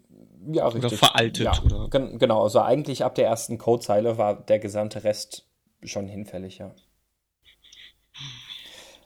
ja, 0.51 0.67
richtig. 0.67 0.83
Oder 0.83 0.97
veraltet. 0.97 1.45
Ja, 1.45 1.63
oder? 1.63 1.87
Genau, 1.87 2.43
also 2.43 2.59
eigentlich 2.59 3.05
ab 3.05 3.15
der 3.15 3.25
ersten 3.25 3.57
Codezeile 3.57 4.17
war 4.17 4.35
der 4.35 4.59
gesamte 4.59 5.05
Rest 5.05 5.49
schon 5.81 6.09
hinfällig, 6.09 6.57
ja. 6.57 6.75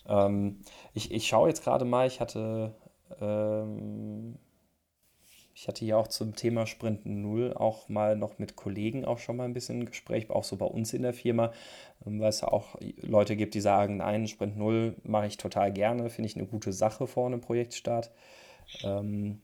Ähm, 0.08 0.64
ich, 0.96 1.12
ich 1.12 1.28
schaue 1.28 1.50
jetzt 1.50 1.64
gerade 1.64 1.86
mal, 1.86 2.08
ich 2.08 2.20
hatte, 2.20 2.76
ähm, 3.22 4.40
ich 5.60 5.68
hatte 5.68 5.86
ja 5.86 5.98
auch 5.98 6.08
zum 6.08 6.36
Thema 6.36 6.68
Sprint 6.68 7.08
0 7.08 7.56
auch 7.56 7.90
mal 7.90 8.16
noch 8.16 8.38
mit 8.38 8.56
Kollegen 8.56 9.06
auch 9.06 9.18
schon 9.18 9.38
mal 9.38 9.46
ein 9.46 9.56
bisschen 9.56 9.80
ein 9.80 9.86
Gespräch, 9.88 10.30
auch 10.30 10.44
so 10.44 10.56
bei 10.56 10.68
uns 10.68 10.94
in 10.94 11.02
der 11.02 11.14
Firma, 11.14 11.52
ähm, 12.06 12.20
weil 12.20 12.30
es 12.30 12.42
ja 12.42 12.50
auch 12.50 12.76
Leute 13.02 13.36
gibt, 13.36 13.56
die 13.56 13.60
sagen, 13.60 13.98
nein, 13.98 14.28
Sprint 14.28 14.56
0 14.56 14.96
mache 15.04 15.26
ich 15.26 15.38
total 15.38 15.74
gerne, 15.74 16.12
finde 16.12 16.30
ich 16.30 16.36
eine 16.36 16.46
gute 16.46 16.72
Sache 16.72 17.08
vor 17.08 17.26
einem 17.26 17.42
Projektstart. 17.42 18.12
Ähm, 18.84 19.42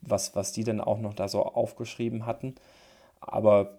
was, 0.00 0.34
was 0.34 0.50
die 0.50 0.64
denn 0.64 0.80
auch 0.80 0.98
noch 0.98 1.14
da 1.14 1.28
so 1.28 1.44
aufgeschrieben 1.44 2.26
hatten. 2.26 2.56
Aber 3.20 3.78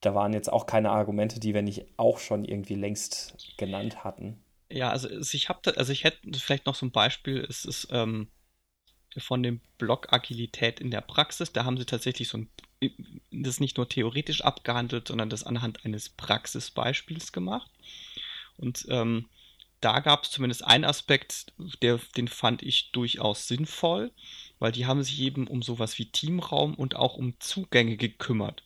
da 0.00 0.14
waren 0.14 0.32
jetzt 0.32 0.50
auch 0.50 0.64
keine 0.64 0.90
Argumente, 0.90 1.38
die 1.38 1.52
wir 1.52 1.62
nicht 1.62 1.84
auch 1.98 2.18
schon 2.18 2.46
irgendwie 2.46 2.76
längst 2.76 3.56
genannt 3.58 4.04
hatten. 4.04 4.42
Ja, 4.70 4.88
also 4.88 5.08
ich 5.10 5.50
habe, 5.50 5.76
also 5.76 5.92
ich 5.92 6.04
hätte 6.04 6.18
vielleicht 6.38 6.64
noch 6.64 6.76
so 6.76 6.86
ein 6.86 6.92
Beispiel. 6.92 7.44
Es 7.46 7.66
ist 7.66 7.88
ähm, 7.90 8.28
von 9.18 9.42
dem 9.42 9.60
Blog 9.78 10.12
Agilität 10.12 10.80
in 10.80 10.90
der 10.90 11.00
Praxis. 11.00 11.52
Da 11.52 11.64
haben 11.64 11.76
sie 11.76 11.84
tatsächlich 11.84 12.28
so 12.28 12.38
ein, 12.38 12.48
das 13.30 13.60
nicht 13.60 13.76
nur 13.76 13.88
theoretisch 13.88 14.42
abgehandelt, 14.42 15.08
sondern 15.08 15.30
das 15.30 15.44
anhand 15.44 15.84
eines 15.84 16.08
Praxisbeispiels 16.08 17.32
gemacht. 17.32 17.70
Und 18.56 18.86
ähm, 18.88 19.28
da 19.80 20.00
gab 20.00 20.24
es 20.24 20.30
zumindest 20.30 20.64
einen 20.64 20.84
Aspekt, 20.84 21.52
der, 21.82 21.98
den 22.16 22.28
fand 22.28 22.62
ich 22.62 22.92
durchaus 22.92 23.48
sinnvoll, 23.48 24.12
weil 24.58 24.72
die 24.72 24.86
haben 24.86 25.02
sich 25.02 25.20
eben 25.20 25.46
um 25.46 25.62
sowas 25.62 25.98
wie 25.98 26.06
Teamraum 26.06 26.74
und 26.74 26.94
auch 26.94 27.16
um 27.16 27.38
Zugänge 27.40 27.96
gekümmert. 27.96 28.62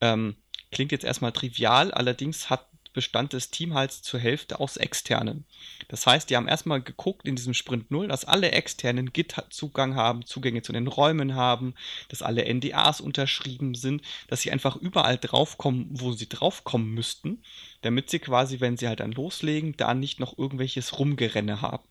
Ähm, 0.00 0.36
Klingt 0.70 0.92
jetzt 0.92 1.04
erstmal 1.04 1.32
trivial, 1.32 1.92
allerdings 1.92 2.50
hat 2.50 2.68
bestand 2.98 3.32
das 3.32 3.50
Team 3.50 3.74
halt 3.74 3.92
zur 3.92 4.18
Hälfte 4.18 4.58
aus 4.58 4.76
externen. 4.76 5.44
Das 5.86 6.04
heißt, 6.04 6.28
die 6.28 6.36
haben 6.36 6.48
erstmal 6.48 6.82
geguckt 6.82 7.28
in 7.28 7.36
diesem 7.36 7.54
Sprint 7.54 7.92
0, 7.92 8.08
dass 8.08 8.24
alle 8.24 8.50
externen 8.50 9.12
Git-Zugang 9.12 9.94
haben, 9.94 10.26
Zugänge 10.26 10.62
zu 10.62 10.72
den 10.72 10.88
Räumen 10.88 11.36
haben, 11.36 11.76
dass 12.08 12.22
alle 12.22 12.52
NDAs 12.52 13.00
unterschrieben 13.00 13.76
sind, 13.76 14.02
dass 14.26 14.42
sie 14.42 14.50
einfach 14.50 14.74
überall 14.74 15.16
draufkommen, 15.16 15.86
wo 15.92 16.10
sie 16.10 16.28
draufkommen 16.28 16.92
müssten, 16.92 17.44
damit 17.82 18.10
sie 18.10 18.18
quasi, 18.18 18.58
wenn 18.58 18.76
sie 18.76 18.88
halt 18.88 18.98
dann 18.98 19.12
loslegen, 19.12 19.76
da 19.76 19.94
nicht 19.94 20.18
noch 20.18 20.36
irgendwelches 20.36 20.98
Rumgerenne 20.98 21.62
haben. 21.62 21.84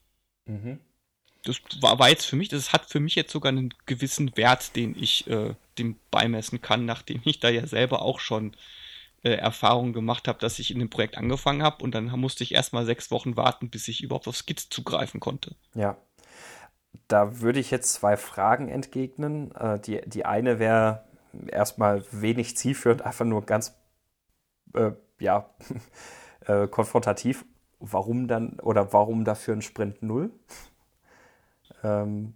Mhm. 0.46 0.80
Das 1.46 1.62
war, 1.80 2.00
war, 2.00 2.10
jetzt 2.10 2.26
für 2.26 2.36
mich, 2.36 2.50
das 2.50 2.74
hat 2.74 2.90
für 2.90 3.00
mich 3.00 3.16
jetzt 3.16 3.32
sogar 3.32 3.54
einen 3.54 3.74
gewissen 3.86 4.36
Wert, 4.36 4.76
den 4.76 5.02
ich 5.02 5.26
äh, 5.28 5.54
dem 5.78 5.96
beimessen 6.12 6.62
kann, 6.62 6.84
nachdem 6.84 7.22
ich 7.24 7.40
da 7.40 7.48
ja 7.48 7.66
selber 7.66 8.02
auch 8.02 8.20
schon 8.20 8.58
äh, 9.28 9.36
Erfahrungen 9.36 9.94
gemacht 9.94 10.28
habe, 10.28 10.40
dass 10.40 10.60
ich 10.60 10.72
in 10.72 10.80
dem 10.80 10.90
Projekt 10.90 11.18
angefangen 11.18 11.62
habe 11.62 11.84
und 11.84 11.94
dann 11.94 12.08
musste 12.20 12.44
ich 12.44 12.54
erstmal 12.54 12.86
sechs 12.86 13.12
Wochen 13.12 13.36
warten, 13.36 13.70
bis 13.70 13.88
ich 13.88 14.02
überhaupt 14.02 14.28
auf 14.28 14.38
Skits 14.38 14.70
zugreifen 14.70 15.20
konnte. 15.20 15.56
Ja. 15.74 15.98
Da 17.08 17.42
würde 17.42 17.60
ich 17.60 17.72
jetzt 17.72 17.94
zwei 17.94 18.18
Fragen 18.18 18.70
entgegnen. 18.70 19.54
Äh, 19.56 19.80
die, 19.80 20.02
die 20.06 20.26
eine 20.26 20.60
wäre 20.60 21.04
erstmal 21.48 22.04
wenig 22.12 22.58
zielführend, 22.58 23.02
einfach 23.02 23.26
nur 23.26 23.46
ganz 23.46 23.76
äh, 24.74 24.92
ja, 25.20 25.50
äh, 26.46 26.68
konfrontativ. 26.68 27.46
Warum 27.80 28.28
dann 28.28 28.60
oder 28.62 28.94
warum 28.94 29.24
dafür 29.26 29.56
ein 29.56 29.62
Sprint 29.62 30.02
Null? 30.02 30.32
ähm, 31.84 32.34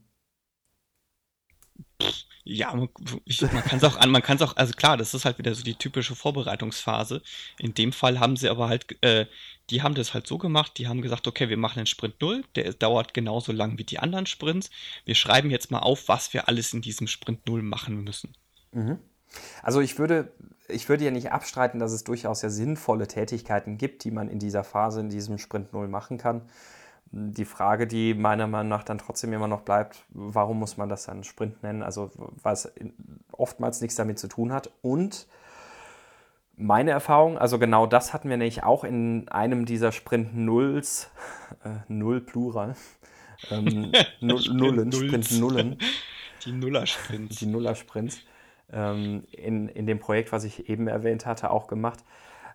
ja, 2.43 2.73
man, 2.73 2.89
kann 2.93 3.77
es 3.77 3.83
auch 3.83 3.97
an, 3.97 4.09
man 4.09 4.21
kann 4.21 4.37
es 4.37 4.41
auch, 4.41 4.55
also 4.57 4.73
klar, 4.73 4.97
das 4.97 5.13
ist 5.13 5.25
halt 5.25 5.37
wieder 5.37 5.53
so 5.53 5.63
die 5.63 5.75
typische 5.75 6.15
Vorbereitungsphase. 6.15 7.21
In 7.59 7.73
dem 7.73 7.93
Fall 7.93 8.19
haben 8.19 8.35
sie 8.35 8.49
aber 8.49 8.67
halt, 8.67 8.85
äh, 9.03 9.27
die 9.69 9.83
haben 9.83 9.95
das 9.95 10.13
halt 10.13 10.27
so 10.27 10.37
gemacht, 10.37 10.77
die 10.77 10.87
haben 10.87 11.01
gesagt, 11.01 11.27
okay, 11.27 11.49
wir 11.49 11.57
machen 11.57 11.79
einen 11.79 11.85
Sprint 11.85 12.19
0, 12.19 12.43
der 12.55 12.73
dauert 12.73 13.13
genauso 13.13 13.51
lang 13.51 13.77
wie 13.77 13.83
die 13.83 13.99
anderen 13.99 14.25
Sprints. 14.25 14.71
Wir 15.05 15.15
schreiben 15.15 15.51
jetzt 15.51 15.71
mal 15.71 15.79
auf, 15.79 16.07
was 16.07 16.33
wir 16.33 16.47
alles 16.47 16.73
in 16.73 16.81
diesem 16.81 17.07
Sprint 17.07 17.47
0 17.47 17.61
machen 17.61 18.03
müssen. 18.03 18.35
Mhm. 18.71 18.97
Also 19.63 19.79
ich 19.79 19.97
würde 19.97 20.33
ich 20.71 20.89
würde 20.89 21.05
ja 21.05 21.11
nicht 21.11 21.31
abstreiten, 21.31 21.79
dass 21.79 21.91
es 21.91 22.03
durchaus 22.03 22.41
ja 22.41 22.49
sinnvolle 22.49 23.07
Tätigkeiten 23.07 23.77
gibt, 23.77 24.03
die 24.03 24.11
man 24.11 24.29
in 24.29 24.39
dieser 24.39 24.63
Phase, 24.63 25.01
in 25.01 25.09
diesem 25.09 25.37
Sprint 25.37 25.73
Null 25.73 25.87
machen 25.87 26.17
kann. 26.17 26.49
Die 27.13 27.45
Frage, 27.45 27.87
die 27.87 28.13
meiner 28.13 28.47
Meinung 28.47 28.69
nach 28.69 28.83
dann 28.83 28.97
trotzdem 28.97 29.33
immer 29.33 29.47
noch 29.47 29.61
bleibt, 29.61 30.05
warum 30.09 30.59
muss 30.59 30.77
man 30.77 30.87
das 30.87 31.05
dann 31.05 31.23
Sprint 31.23 31.61
nennen? 31.61 31.83
Also, 31.83 32.11
weil 32.41 32.53
es 32.53 32.71
oftmals 33.31 33.81
nichts 33.81 33.95
damit 33.95 34.17
zu 34.17 34.27
tun 34.27 34.53
hat. 34.53 34.71
Und 34.81 35.27
meine 36.55 36.91
Erfahrung, 36.91 37.37
also 37.37 37.59
genau 37.59 37.85
das 37.85 38.13
hatten 38.13 38.29
wir 38.29 38.37
nämlich 38.37 38.63
auch 38.63 38.83
in 38.83 39.27
einem 39.29 39.65
dieser 39.65 39.91
Sprint 39.91 40.35
Nulls, 40.35 41.09
äh, 41.65 41.69
Null 41.87 42.21
Plural, 42.21 42.75
ähm, 43.49 43.91
Nullen, 44.21 44.91
Sprint 44.91 45.31
Nullen. 45.39 45.77
Die 46.45 46.51
Nuller-Sprints. 46.51 47.37
Die 47.37 47.45
Nuller-Sprints. 47.45 48.21
Ähm, 48.71 49.25
in, 49.31 49.67
in 49.67 49.85
dem 49.85 49.99
Projekt, 49.99 50.31
was 50.31 50.43
ich 50.43 50.69
eben 50.69 50.87
erwähnt 50.87 51.25
hatte, 51.25 51.51
auch 51.51 51.67
gemacht. 51.67 51.99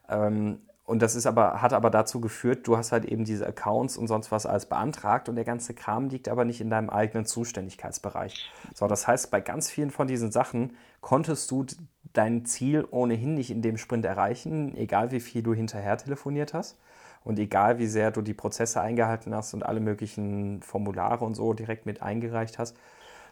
Ähm, 0.09 0.61
und 0.87 1.03
das 1.03 1.17
ist 1.17 1.27
aber, 1.27 1.61
hat 1.61 1.73
aber 1.73 1.91
dazu 1.91 2.21
geführt, 2.21 2.69
du 2.69 2.77
hast 2.77 2.93
halt 2.93 3.05
eben 3.05 3.25
diese 3.25 3.45
Accounts 3.45 3.97
und 3.97 4.07
sonst 4.07 4.31
was 4.31 4.47
alles 4.47 4.67
beantragt 4.67 5.29
und 5.29 5.35
der 5.35 5.45
ganze 5.45 5.75
Kram 5.75 6.09
liegt 6.09 6.29
aber 6.29 6.45
nicht 6.45 6.61
in 6.61 6.71
deinem 6.71 6.91
eigenen 6.91 7.27
Zuständigkeitsbereich. 7.27 8.49
So, 8.73 8.87
das 8.87 9.09
heißt, 9.09 9.33
bei 9.33 9.41
ganz 9.41 9.69
vielen 9.69 9.91
von 9.91 10.07
diesen 10.07 10.31
Sachen 10.31 10.77
konntest 11.01 11.51
du 11.51 11.67
dein 12.13 12.45
Ziel 12.45 12.87
ohnehin 12.89 13.35
nicht 13.35 13.51
in 13.51 13.63
dem 13.63 13.79
Sprint 13.79 14.05
erreichen, 14.05 14.77
egal 14.77 15.11
wie 15.11 15.19
viel 15.19 15.43
du 15.43 15.55
hinterher 15.55 15.99
telefoniert 15.99 16.55
hast 16.55 16.79
und 17.25 17.41
egal 17.41 17.81
wie 17.81 17.89
sehr 17.89 18.13
du 18.13 18.23
die 18.23 18.35
Prozesse 18.35 18.81
eingehalten 18.81 19.35
hast 19.35 19.55
und 19.55 19.67
alle 19.67 19.81
möglichen 19.81 20.63
Formulare 20.63 21.25
und 21.25 21.35
so 21.35 21.53
direkt 21.53 21.85
mit 21.85 22.01
eingereicht 22.01 22.61
hast, 22.61 22.77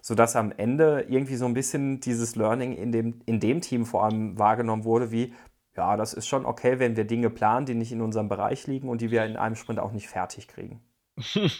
sodass 0.02 0.34
am 0.34 0.52
Ende 0.56 1.06
irgendwie 1.08 1.36
so 1.36 1.46
ein 1.46 1.54
bisschen 1.54 2.00
dieses 2.00 2.34
Learning 2.34 2.76
in 2.76 2.90
dem, 2.90 3.20
in 3.26 3.38
dem 3.38 3.60
Team 3.60 3.86
vor 3.86 4.02
allem 4.02 4.36
wahrgenommen 4.40 4.82
wurde, 4.82 5.12
wie, 5.12 5.32
ja, 5.76 5.96
das 5.96 6.14
ist 6.14 6.26
schon 6.26 6.46
okay, 6.46 6.78
wenn 6.78 6.96
wir 6.96 7.04
Dinge 7.04 7.30
planen, 7.30 7.66
die 7.66 7.74
nicht 7.74 7.92
in 7.92 8.00
unserem 8.00 8.28
Bereich 8.28 8.66
liegen 8.66 8.88
und 8.88 9.00
die 9.00 9.10
wir 9.10 9.24
in 9.24 9.36
einem 9.36 9.56
Sprint 9.56 9.80
auch 9.80 9.92
nicht 9.92 10.08
fertig 10.08 10.48
kriegen. 10.48 10.80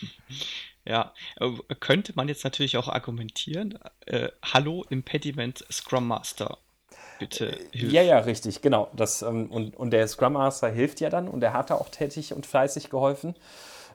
ja, 0.85 1.12
äh, 1.40 1.50
könnte 1.81 2.12
man 2.14 2.29
jetzt 2.29 2.44
natürlich 2.44 2.77
auch 2.77 2.88
argumentieren, 2.88 3.79
äh, 4.07 4.29
hallo 4.42 4.85
Impediment 4.88 5.64
Scrum 5.70 6.07
Master. 6.07 6.59
Bitte. 7.18 7.53
Äh, 7.53 7.79
hilf. 7.79 7.92
Ja, 7.92 8.03
ja, 8.03 8.18
richtig, 8.18 8.62
genau. 8.62 8.88
Das, 8.94 9.22
ähm, 9.22 9.50
und, 9.50 9.77
und 9.77 9.90
der 9.90 10.07
Scrum 10.07 10.35
Master 10.35 10.68
hilft 10.68 11.00
ja 11.00 11.11
dann 11.11 11.29
und 11.29 11.42
er 11.42 11.53
hat 11.53 11.70
da 11.70 11.74
auch 11.74 11.88
tätig 11.88 12.35
und 12.35 12.46
fleißig 12.46 12.90
geholfen. 12.90 13.35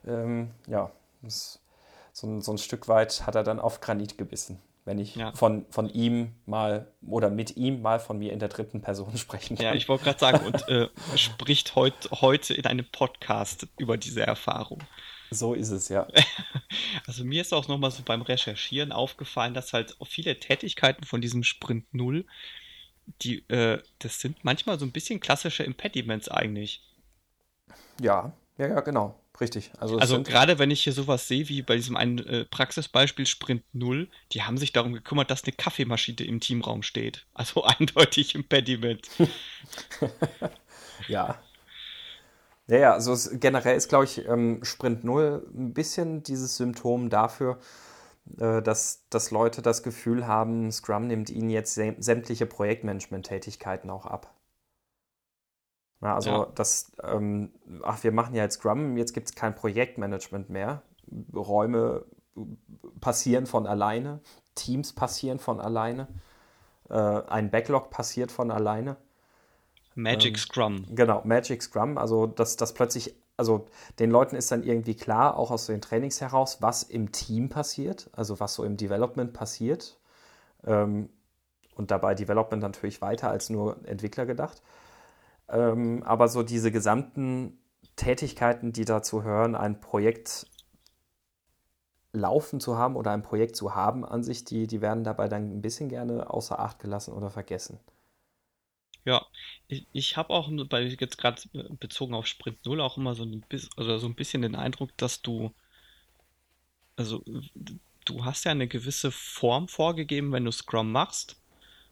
Ähm, 0.05 0.51
ja, 0.67 0.91
das 1.21 1.61
so, 2.11 2.39
so 2.41 2.51
ein 2.53 2.57
Stück 2.57 2.87
weit 2.87 3.25
hat 3.25 3.35
er 3.35 3.43
dann 3.43 3.59
auf 3.59 3.81
Granit 3.81 4.17
gebissen 4.17 4.61
wenn 4.89 4.97
ich 4.97 5.15
ja. 5.15 5.31
von, 5.33 5.67
von 5.69 5.87
ihm 5.87 6.33
mal 6.47 6.91
oder 7.05 7.29
mit 7.29 7.55
ihm 7.57 7.83
mal 7.83 7.99
von 7.99 8.17
mir 8.17 8.33
in 8.33 8.39
der 8.39 8.49
dritten 8.49 8.81
Person 8.81 9.15
sprechen 9.17 9.55
kann. 9.55 9.67
Ja, 9.67 9.73
ich 9.75 9.87
wollte 9.87 10.05
gerade 10.05 10.19
sagen, 10.19 10.43
und 10.47 10.67
äh, 10.67 10.89
spricht 11.15 11.75
heut, 11.75 12.09
heute 12.09 12.55
in 12.55 12.65
einem 12.65 12.87
Podcast 12.91 13.67
über 13.77 13.97
diese 13.97 14.25
Erfahrung. 14.25 14.81
So 15.29 15.53
ist 15.53 15.69
es, 15.69 15.89
ja. 15.89 16.07
Also 17.05 17.23
mir 17.23 17.41
ist 17.41 17.53
auch 17.53 17.67
nochmal 17.67 17.91
so 17.91 18.01
beim 18.03 18.23
Recherchieren 18.23 18.91
aufgefallen, 18.91 19.53
dass 19.53 19.73
halt 19.73 19.95
viele 20.07 20.39
Tätigkeiten 20.39 21.03
von 21.03 21.21
diesem 21.21 21.43
Sprint 21.43 21.93
Null, 21.93 22.25
die, 23.21 23.47
äh, 23.49 23.83
das 23.99 24.19
sind 24.19 24.43
manchmal 24.43 24.79
so 24.79 24.85
ein 24.85 24.91
bisschen 24.91 25.19
klassische 25.19 25.61
Impediments 25.63 26.29
eigentlich. 26.29 26.81
Ja, 28.01 28.33
ja, 28.57 28.67
ja, 28.67 28.79
genau. 28.81 29.18
Richtig. 29.39 29.71
Also, 29.79 29.97
also 29.97 30.21
gerade 30.21 30.59
wenn 30.59 30.69
ich 30.69 30.83
hier 30.83 30.91
sowas 30.93 31.27
sehe 31.27 31.47
wie 31.47 31.61
bei 31.61 31.75
diesem 31.75 31.95
einen 31.95 32.19
äh, 32.19 32.45
Praxisbeispiel 32.45 33.25
Sprint 33.25 33.63
0, 33.73 34.09
die 34.33 34.43
haben 34.43 34.57
sich 34.57 34.73
darum 34.73 34.93
gekümmert, 34.93 35.31
dass 35.31 35.43
eine 35.43 35.53
Kaffeemaschine 35.53 36.25
im 36.25 36.39
Teamraum 36.39 36.83
steht. 36.83 37.25
Also 37.33 37.63
eindeutig 37.79 38.35
Impediment. 38.35 39.07
ja. 41.07 41.39
Ja, 42.67 42.77
ja, 42.77 42.93
also 42.93 43.13
es, 43.13 43.31
generell 43.39 43.75
ist, 43.75 43.89
glaube 43.89 44.05
ich, 44.05 44.27
ähm, 44.27 44.59
Sprint 44.63 45.03
0 45.03 45.47
ein 45.55 45.73
bisschen 45.73 46.21
dieses 46.21 46.57
Symptom 46.57 47.09
dafür, 47.09 47.59
äh, 48.37 48.61
dass, 48.61 49.05
dass 49.09 49.31
Leute 49.31 49.61
das 49.61 49.81
Gefühl 49.81 50.27
haben, 50.27 50.71
Scrum 50.71 51.07
nimmt 51.07 51.29
ihnen 51.29 51.49
jetzt 51.49 51.73
sämtliche 51.73 52.45
Projektmanagement-Tätigkeiten 52.45 53.89
auch 53.89 54.05
ab. 54.05 54.35
Na, 56.01 56.15
also 56.15 56.29
ja. 56.29 56.47
das, 56.55 56.91
ähm, 57.03 57.51
ach, 57.83 58.03
wir 58.03 58.11
machen 58.11 58.33
ja 58.33 58.43
jetzt 58.43 58.55
Scrum, 58.55 58.97
jetzt 58.97 59.13
gibt 59.13 59.27
es 59.27 59.35
kein 59.35 59.53
Projektmanagement 59.53 60.49
mehr. 60.49 60.81
Räume 61.33 62.05
passieren 63.01 63.45
von 63.45 63.67
alleine, 63.67 64.21
Teams 64.55 64.93
passieren 64.93 65.39
von 65.39 65.59
alleine, 65.59 66.07
äh, 66.89 66.93
ein 66.93 67.51
Backlog 67.51 67.89
passiert 67.89 68.31
von 68.31 68.51
alleine. 68.51 68.95
Magic 69.95 70.35
ähm, 70.35 70.37
Scrum. 70.37 70.85
Genau, 70.95 71.21
Magic 71.25 71.61
Scrum. 71.61 71.97
Also 71.97 72.27
dass 72.27 72.55
das 72.55 72.73
plötzlich, 72.73 73.15
also 73.35 73.67
den 73.99 74.09
Leuten 74.09 74.37
ist 74.37 74.51
dann 74.51 74.63
irgendwie 74.63 74.95
klar, 74.95 75.37
auch 75.37 75.51
aus 75.51 75.65
den 75.65 75.81
Trainings 75.81 76.21
heraus, 76.21 76.61
was 76.61 76.83
im 76.83 77.11
Team 77.11 77.49
passiert, 77.49 78.09
also 78.13 78.39
was 78.39 78.53
so 78.53 78.63
im 78.63 78.77
Development 78.77 79.33
passiert. 79.33 79.99
Ähm, 80.65 81.09
und 81.75 81.91
dabei 81.91 82.13
Development 82.15 82.61
natürlich 82.61 83.01
weiter 83.01 83.29
als 83.29 83.49
nur 83.49 83.77
Entwickler 83.85 84.25
gedacht. 84.25 84.61
Ähm, 85.51 86.03
aber 86.03 86.27
so 86.27 86.43
diese 86.43 86.71
gesamten 86.71 87.59
Tätigkeiten, 87.95 88.71
die 88.71 88.85
dazu 88.85 89.23
hören, 89.23 89.55
ein 89.55 89.81
Projekt 89.81 90.47
laufen 92.11 92.59
zu 92.59 92.77
haben 92.77 92.95
oder 92.95 93.11
ein 93.11 93.23
Projekt 93.23 93.55
zu 93.55 93.75
haben 93.75 94.05
an 94.05 94.23
sich, 94.23 94.43
die, 94.45 94.67
die 94.67 94.81
werden 94.81 95.03
dabei 95.03 95.27
dann 95.27 95.57
ein 95.57 95.61
bisschen 95.61 95.89
gerne 95.89 96.29
außer 96.29 96.59
Acht 96.59 96.79
gelassen 96.79 97.13
oder 97.13 97.29
vergessen. 97.29 97.79
Ja, 99.05 99.25
ich, 99.67 99.87
ich 99.91 100.17
habe 100.17 100.31
auch 100.31 100.49
bei 100.69 100.83
jetzt 100.83 101.17
gerade 101.17 101.41
bezogen 101.79 102.13
auf 102.13 102.27
Sprint 102.27 102.65
0 102.65 102.81
auch 102.81 102.97
immer 102.97 103.15
so 103.15 103.23
ein, 103.23 103.41
bisschen, 103.47 103.69
also 103.77 103.97
so 103.97 104.07
ein 104.07 104.15
bisschen 104.15 104.41
den 104.41 104.55
Eindruck, 104.55 104.95
dass 104.97 105.21
du, 105.21 105.51
also 106.95 107.23
du 108.05 108.25
hast 108.25 108.45
ja 108.45 108.51
eine 108.51 108.67
gewisse 108.67 109.11
Form 109.11 109.67
vorgegeben, 109.67 110.31
wenn 110.31 110.45
du 110.45 110.51
Scrum 110.51 110.91
machst. 110.91 111.41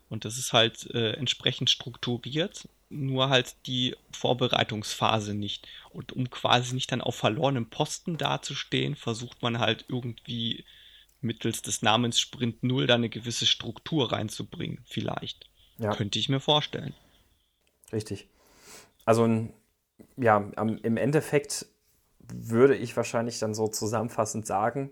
Und 0.09 0.25
das 0.25 0.37
ist 0.37 0.53
halt 0.53 0.89
äh, 0.93 1.13
entsprechend 1.13 1.69
strukturiert 1.69 2.67
nur 2.89 3.29
halt 3.29 3.55
die 3.65 3.95
Vorbereitungsphase 4.11 5.33
nicht. 5.33 5.67
Und 5.89 6.13
um 6.13 6.29
quasi 6.29 6.73
nicht 6.73 6.91
dann 6.91 7.01
auf 7.01 7.15
verlorenem 7.15 7.69
Posten 7.69 8.17
dazustehen, 8.17 8.95
versucht 8.95 9.41
man 9.41 9.59
halt 9.59 9.85
irgendwie 9.87 10.65
mittels 11.21 11.61
des 11.61 11.81
Namens 11.81 12.19
Sprint 12.19 12.63
0 12.63 12.87
da 12.87 12.95
eine 12.95 13.09
gewisse 13.09 13.45
Struktur 13.45 14.11
reinzubringen, 14.11 14.79
vielleicht. 14.85 15.49
Ja. 15.77 15.95
Könnte 15.95 16.19
ich 16.19 16.29
mir 16.29 16.39
vorstellen. 16.39 16.93
Richtig. 17.91 18.27
Also, 19.05 19.49
ja, 20.15 20.37
im 20.37 20.97
Endeffekt 20.97 21.65
würde 22.19 22.75
ich 22.75 22.95
wahrscheinlich 22.97 23.39
dann 23.39 23.53
so 23.53 23.67
zusammenfassend 23.67 24.45
sagen, 24.45 24.91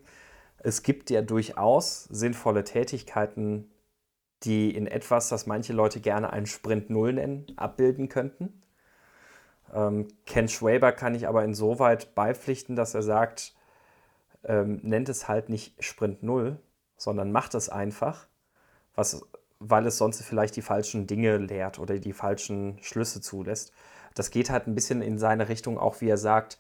es 0.60 0.84
gibt 0.84 1.10
ja 1.10 1.22
durchaus 1.22 2.06
sinnvolle 2.06 2.64
Tätigkeiten, 2.64 3.70
die 4.44 4.76
in 4.76 4.88
etwas, 4.88 5.30
das 5.30 5.46
manche 5.46 5.74
Leute 5.74 6.00
gerne 6.00 6.32
einen 6.32 6.46
Sprint 6.46 6.90
Null 6.90 7.14
nennen, 7.14 7.48
abbilden 7.56 8.10
könnten. 8.10 8.62
Ähm, 9.74 10.08
Ken 10.26 10.48
Schwaber 10.48 10.92
kann 10.92 11.16
ich 11.16 11.28
aber 11.28 11.44
insoweit 11.44 12.16
beipflichten, 12.16 12.76
dass 12.76 12.94
er 12.94 13.04
sagt, 13.04 13.56
ähm, 14.44 14.80
nennt 14.84 15.10
es 15.10 15.28
halt 15.28 15.50
nicht 15.50 15.84
Sprint 15.84 16.24
Null, 16.24 16.60
sondern 16.98 17.32
macht 17.32 17.56
es 17.56 17.70
einfach, 17.70 18.28
was, 18.94 19.26
weil 19.60 19.86
es 19.88 19.98
sonst 19.98 20.22
vielleicht 20.24 20.56
die 20.56 20.62
falschen 20.62 21.08
Dinge 21.08 21.38
lehrt 21.38 21.80
oder 21.80 21.98
die 22.00 22.14
falschen 22.14 22.78
Schlüsse 22.82 23.22
zulässt. 23.22 23.74
Das 24.14 24.32
geht 24.32 24.50
halt 24.50 24.68
ein 24.68 24.76
bisschen 24.76 25.02
in 25.02 25.18
seine 25.18 25.50
Richtung, 25.50 25.78
auch 25.78 26.00
wie 26.02 26.10
er 26.10 26.18
sagt, 26.18 26.60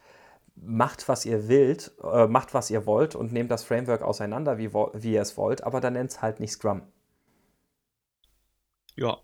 macht, 0.55 1.07
was 1.07 1.25
ihr 1.25 1.47
wollt, 1.47 1.91
äh, 2.03 2.27
macht, 2.27 2.53
was 2.53 2.69
ihr 2.69 2.85
wollt 2.85 3.15
und 3.15 3.31
nehmt 3.31 3.51
das 3.51 3.63
Framework 3.63 4.01
auseinander, 4.01 4.57
wie, 4.57 4.73
wie 4.73 5.13
ihr 5.13 5.21
es 5.21 5.37
wollt, 5.37 5.63
aber 5.63 5.81
dann 5.81 5.93
nennt 5.93 6.11
es 6.11 6.21
halt 6.21 6.39
nicht 6.39 6.53
Scrum. 6.53 6.81
Ja. 8.95 9.19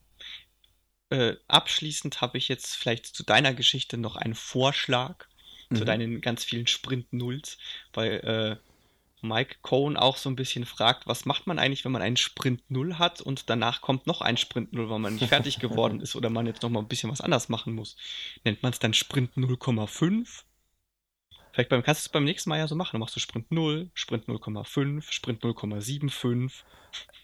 Äh, 1.10 1.36
abschließend 1.48 2.22
habe 2.22 2.38
ich 2.38 2.48
jetzt 2.48 2.76
vielleicht 2.76 3.06
zu 3.06 3.24
deiner 3.24 3.54
Geschichte 3.54 3.98
noch 3.98 4.16
einen 4.16 4.36
Vorschlag 4.36 5.28
mhm. 5.70 5.76
zu 5.76 5.86
deinen 5.86 6.22
ganz 6.22 6.44
vielen 6.44 6.68
Sprint-Nulls, 6.68 7.58
weil 7.94 8.60
äh, 8.62 8.72
Mike 9.22 9.58
Cohn 9.62 9.98
auch 9.98 10.18
so 10.18 10.30
ein 10.30 10.36
bisschen 10.36 10.66
fragt, 10.66 11.08
was 11.08 11.26
macht 11.26 11.48
man 11.48 11.60
eigentlich, 11.60 11.86
wenn 11.86 11.92
man 11.92 12.02
einen 12.02 12.18
Sprint 12.18 12.70
Null 12.70 12.98
hat 12.98 13.22
und 13.22 13.50
danach 13.50 13.82
kommt 13.82 14.08
noch 14.08 14.22
ein 14.22 14.38
Sprint 14.38 14.74
Null, 14.74 14.90
weil 14.90 15.00
man 15.00 15.16
nicht 15.16 15.30
fertig 15.30 15.60
geworden 15.60 16.00
ist 16.02 16.16
oder 16.16 16.30
man 16.30 16.48
jetzt 16.48 16.64
noch 16.64 16.70
mal 16.70 16.80
ein 16.80 16.88
bisschen 16.88 17.12
was 17.12 17.22
anders 17.22 17.48
machen 17.48 17.74
muss. 17.74 17.96
Nennt 18.44 18.64
man 18.64 18.72
es 18.72 18.80
dann 18.80 18.94
Sprint 18.94 19.36
0,5? 19.38 20.44
Vielleicht 21.54 21.70
beim, 21.70 21.84
kannst 21.84 22.06
du 22.06 22.08
es 22.08 22.10
beim 22.10 22.24
nächsten 22.24 22.50
Mal 22.50 22.60
ja 22.60 22.68
so 22.68 22.76
machen. 22.76 22.92
Dann 22.94 23.02
machst 23.02 23.16
du 23.16 23.20
Sprint 23.20 23.52
0, 23.52 23.90
Sprint 23.94 24.28
0,5, 24.28 25.12
Sprint 25.12 25.44
0,75. 25.44 26.64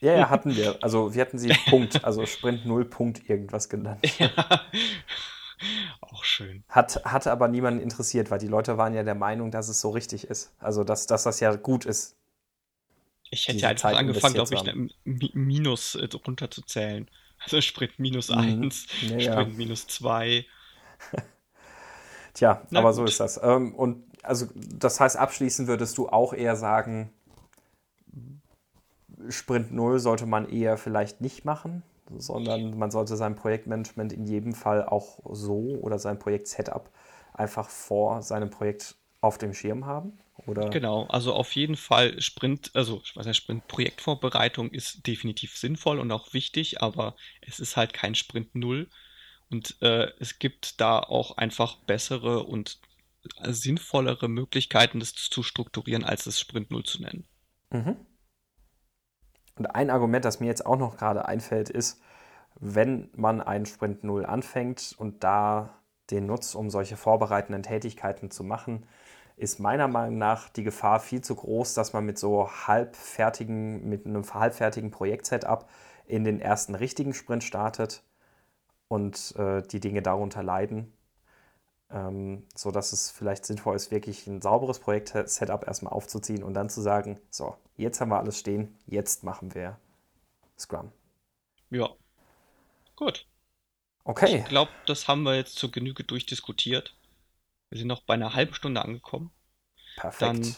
Ja, 0.02 0.14
ja, 0.14 0.30
hatten 0.30 0.56
wir. 0.56 0.78
Also 0.82 1.14
wir 1.14 1.22
hatten 1.22 1.38
sie 1.38 1.50
Punkt, 1.70 2.04
also 2.04 2.26
Sprint 2.26 2.66
0 2.66 2.86
Punkt 2.86 3.30
irgendwas 3.30 3.70
genannt. 3.70 4.06
Ja. 4.20 4.30
Auch 6.02 6.24
schön. 6.24 6.64
Hat, 6.70 7.04
hatte 7.04 7.32
aber 7.32 7.48
niemanden 7.48 7.82
interessiert, 7.82 8.30
weil 8.30 8.40
die 8.40 8.48
Leute 8.48 8.78
waren 8.78 8.94
ja 8.94 9.04
der 9.04 9.16
Meinung, 9.16 9.50
dass 9.50 9.70
es 9.70 9.82
so 9.82 9.90
richtig 9.90 10.26
ist. 10.26 10.54
Also 10.60 10.84
dass, 10.84 11.08
dass 11.08 11.24
das 11.24 11.40
ja 11.40 11.56
gut 11.56 11.86
ist. 11.86 12.16
Ich 13.30 13.48
hätte 13.48 13.60
ja 13.60 13.70
einfach 13.70 13.90
Zeit 13.90 13.96
angefangen, 13.96 14.36
glaube 14.36 14.54
ich, 14.54 14.68
ein 14.68 14.92
Minus 15.34 15.96
äh, 15.96 16.08
runterzuzählen. 16.26 17.10
Also 17.40 17.62
Sprint 17.62 18.00
minus 18.00 18.32
1, 18.32 18.88
mhm. 19.02 19.20
ja, 19.20 19.20
Sprint 19.20 19.52
ja. 19.52 19.58
minus 19.58 19.88
2. 19.88 20.46
Tja, 22.34 22.62
Na, 22.70 22.80
aber 22.80 22.90
gut. 22.90 22.96
so 22.96 23.06
ist 23.06 23.20
das. 23.20 23.40
Ähm, 23.42 23.74
und 23.76 24.04
also 24.28 24.48
das 24.56 25.00
heißt, 25.00 25.18
abschließend 25.18 25.68
würdest 25.68 25.98
du 25.98 26.10
auch 26.10 26.34
eher 26.34 26.56
sagen, 26.56 27.12
Sprint 29.30 29.74
0 29.74 30.00
sollte 30.00 30.26
man 30.26 30.50
eher 30.50 30.78
vielleicht 30.78 31.22
nicht 31.22 31.46
machen, 31.46 31.84
sondern 32.16 32.78
man 32.78 32.92
sollte 32.92 33.18
sein 33.18 33.36
Projektmanagement 33.36 34.14
in 34.14 34.26
jedem 34.26 34.54
Fall 34.54 34.86
auch 34.86 35.20
so 35.32 35.78
oder 35.82 36.00
sein 36.00 36.20
Projekt-Setup 36.20 36.90
einfach 37.34 37.70
vor 37.70 38.22
seinem 38.22 38.50
Projekt 38.50 38.96
auf 39.22 39.38
dem 39.38 39.54
Schirm 39.54 39.86
haben? 39.86 40.18
Oder? 40.46 40.70
Genau, 40.70 41.06
also 41.08 41.34
auf 41.34 41.56
jeden 41.56 41.76
Fall 41.76 42.22
Sprint, 42.22 42.72
also 42.76 43.02
was 43.16 43.26
heißt 43.26 43.38
Sprint, 43.38 43.68
Projektvorbereitung 43.68 44.72
ist 44.72 45.06
definitiv 45.08 45.58
sinnvoll 45.58 46.00
und 46.00 46.12
auch 46.12 46.34
wichtig, 46.34 46.82
aber 46.82 47.16
es 47.42 47.60
ist 47.60 47.76
halt 47.76 47.94
kein 47.94 48.14
Sprint 48.16 48.54
Null 48.56 48.88
und 49.50 49.82
äh, 49.82 50.12
es 50.20 50.40
gibt 50.40 50.80
da 50.80 51.00
auch 51.00 51.38
einfach 51.38 51.78
bessere 51.78 52.44
und 52.44 52.80
sinnvollere 53.44 54.28
Möglichkeiten, 54.28 55.00
das 55.00 55.14
zu 55.14 55.44
strukturieren, 55.44 56.04
als 56.04 56.24
das 56.24 56.40
Sprint 56.40 56.72
Null 56.72 56.84
zu 56.84 57.02
nennen. 57.02 57.28
Mhm. 57.72 57.98
Und 59.56 59.66
ein 59.68 59.90
Argument, 59.90 60.24
das 60.24 60.40
mir 60.40 60.48
jetzt 60.48 60.66
auch 60.66 60.78
noch 60.78 60.98
gerade 60.98 61.28
einfällt, 61.28 61.70
ist, 61.70 62.02
wenn 62.60 63.10
man 63.16 63.42
einen 63.42 63.66
Sprint 63.66 64.04
Null 64.04 64.26
anfängt 64.26 64.96
und 64.98 65.24
da 65.24 65.82
den 66.10 66.26
nutzt, 66.26 66.56
um 66.56 66.70
solche 66.70 66.96
vorbereitenden 66.96 67.64
Tätigkeiten 67.64 68.32
zu 68.32 68.44
machen, 68.44 68.86
ist 69.36 69.60
meiner 69.60 69.88
Meinung 69.88 70.18
nach 70.18 70.50
die 70.50 70.64
Gefahr 70.64 71.00
viel 71.00 71.22
zu 71.22 71.36
groß, 71.36 71.76
dass 71.76 71.94
man 71.94 72.06
mit 72.06 72.18
so 72.18 72.50
halbfertigen, 72.50 73.88
mit 73.88 74.06
einem 74.06 74.24
halbfertigen 74.34 74.90
Projekt-Setup 74.90 75.70
in 76.08 76.24
den 76.24 76.40
ersten 76.40 76.74
richtigen 76.74 77.14
Sprint 77.14 77.44
startet 77.44 78.04
und 78.88 79.36
äh, 79.38 79.62
die 79.62 79.80
Dinge 79.80 80.02
darunter 80.02 80.42
leiden. 80.42 80.94
Ähm, 81.90 82.46
so 82.54 82.72
dass 82.72 82.92
es 82.92 83.10
vielleicht 83.10 83.46
sinnvoll 83.46 83.76
ist, 83.76 83.92
wirklich 83.92 84.28
ein 84.28 84.42
sauberes 84.42 84.80
Projekt-Setup 84.80 85.66
erstmal 85.66 85.94
aufzuziehen 85.94 86.44
und 86.44 86.54
dann 86.54 86.70
zu 86.70 86.82
sagen, 86.82 87.20
so, 87.30 87.56
jetzt 87.78 88.02
haben 88.02 88.10
wir 88.10 88.20
alles 88.20 88.38
stehen, 88.38 88.78
jetzt 88.88 89.24
machen 89.24 89.56
wir 89.56 89.80
Scrum. 90.58 90.92
Ja. 91.70 91.90
Gut. 92.96 93.26
Okay. 94.04 94.40
Ich 94.40 94.46
glaube, 94.46 94.72
das 94.86 95.08
haben 95.08 95.24
wir 95.24 95.36
jetzt 95.36 95.56
zur 95.56 95.72
Genüge 95.72 96.04
durchdiskutiert. 96.04 96.96
Wir 97.70 97.78
sind 97.78 97.88
noch 97.88 98.02
bei 98.02 98.14
einer 98.14 98.34
halben 98.34 98.54
Stunde 98.54 98.82
angekommen. 98.82 99.32
Perfekt. 99.98 100.22
Dann, 100.22 100.56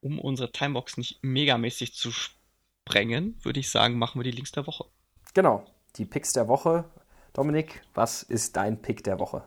um 0.00 0.18
unsere 0.18 0.50
Timebox 0.50 0.96
nicht 0.96 1.22
megamäßig 1.22 1.94
zu 1.94 2.10
sprengen, 2.10 3.38
würde 3.42 3.60
ich 3.60 3.70
sagen, 3.70 3.98
machen 3.98 4.18
wir 4.18 4.24
die 4.24 4.30
Links 4.30 4.52
der 4.52 4.66
Woche. 4.66 4.86
Genau, 5.34 5.64
die 5.96 6.06
Picks 6.06 6.32
der 6.32 6.48
Woche. 6.48 6.84
Dominik, 7.32 7.82
was 7.94 8.22
ist 8.22 8.56
dein 8.56 8.80
Pick 8.80 9.04
der 9.04 9.18
Woche? 9.18 9.46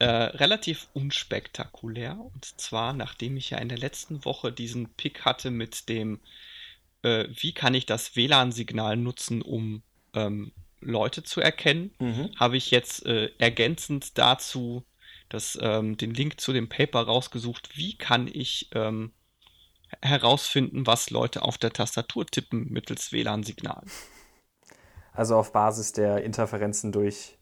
Äh, 0.00 0.06
relativ 0.06 0.88
unspektakulär. 0.92 2.18
Und 2.20 2.44
zwar, 2.60 2.92
nachdem 2.92 3.36
ich 3.36 3.50
ja 3.50 3.58
in 3.58 3.68
der 3.68 3.78
letzten 3.78 4.24
Woche 4.24 4.52
diesen 4.52 4.88
Pick 4.90 5.24
hatte 5.24 5.50
mit 5.50 5.88
dem, 5.88 6.20
äh, 7.02 7.26
wie 7.28 7.52
kann 7.52 7.74
ich 7.74 7.84
das 7.84 8.14
WLAN-Signal 8.14 8.96
nutzen, 8.96 9.42
um 9.42 9.82
ähm, 10.14 10.52
Leute 10.80 11.24
zu 11.24 11.40
erkennen, 11.40 11.92
mhm. 11.98 12.30
habe 12.36 12.56
ich 12.56 12.70
jetzt 12.70 13.06
äh, 13.06 13.32
ergänzend 13.38 14.16
dazu 14.18 14.84
das, 15.28 15.58
ähm, 15.60 15.96
den 15.96 16.14
Link 16.14 16.40
zu 16.40 16.52
dem 16.52 16.68
Paper 16.68 17.00
rausgesucht, 17.00 17.76
wie 17.76 17.98
kann 17.98 18.28
ich 18.32 18.70
ähm, 18.74 19.12
herausfinden, 20.00 20.86
was 20.86 21.10
Leute 21.10 21.42
auf 21.42 21.58
der 21.58 21.72
Tastatur 21.72 22.26
tippen 22.26 22.70
mittels 22.70 23.10
WLAN-Signal. 23.12 23.82
Also 25.12 25.36
auf 25.36 25.52
Basis 25.52 25.92
der 25.92 26.22
Interferenzen 26.22 26.92
durch. 26.92 27.37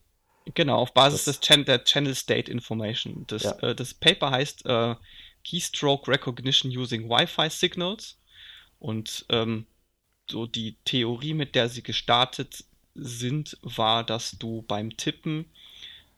Genau, 0.53 0.77
auf 0.77 0.93
Basis 0.93 1.25
des 1.25 1.39
Chan 1.39 1.65
der 1.65 1.83
Channel 1.83 2.15
State 2.15 2.51
Information. 2.51 3.25
Das, 3.27 3.43
ja. 3.43 3.51
äh, 3.59 3.75
das 3.75 3.93
Paper 3.93 4.31
heißt 4.31 4.65
äh, 4.65 4.95
Keystroke 5.49 6.09
Recognition 6.09 6.71
Using 6.75 7.09
Wi-Fi 7.09 7.49
Signals. 7.49 8.17
Und 8.79 9.25
ähm, 9.29 9.65
so 10.29 10.45
die 10.45 10.77
Theorie, 10.85 11.33
mit 11.33 11.55
der 11.55 11.69
sie 11.69 11.83
gestartet 11.83 12.63
sind, 12.95 13.57
war, 13.61 14.03
dass 14.03 14.31
du 14.31 14.63
beim 14.63 14.95
Tippen 14.97 15.45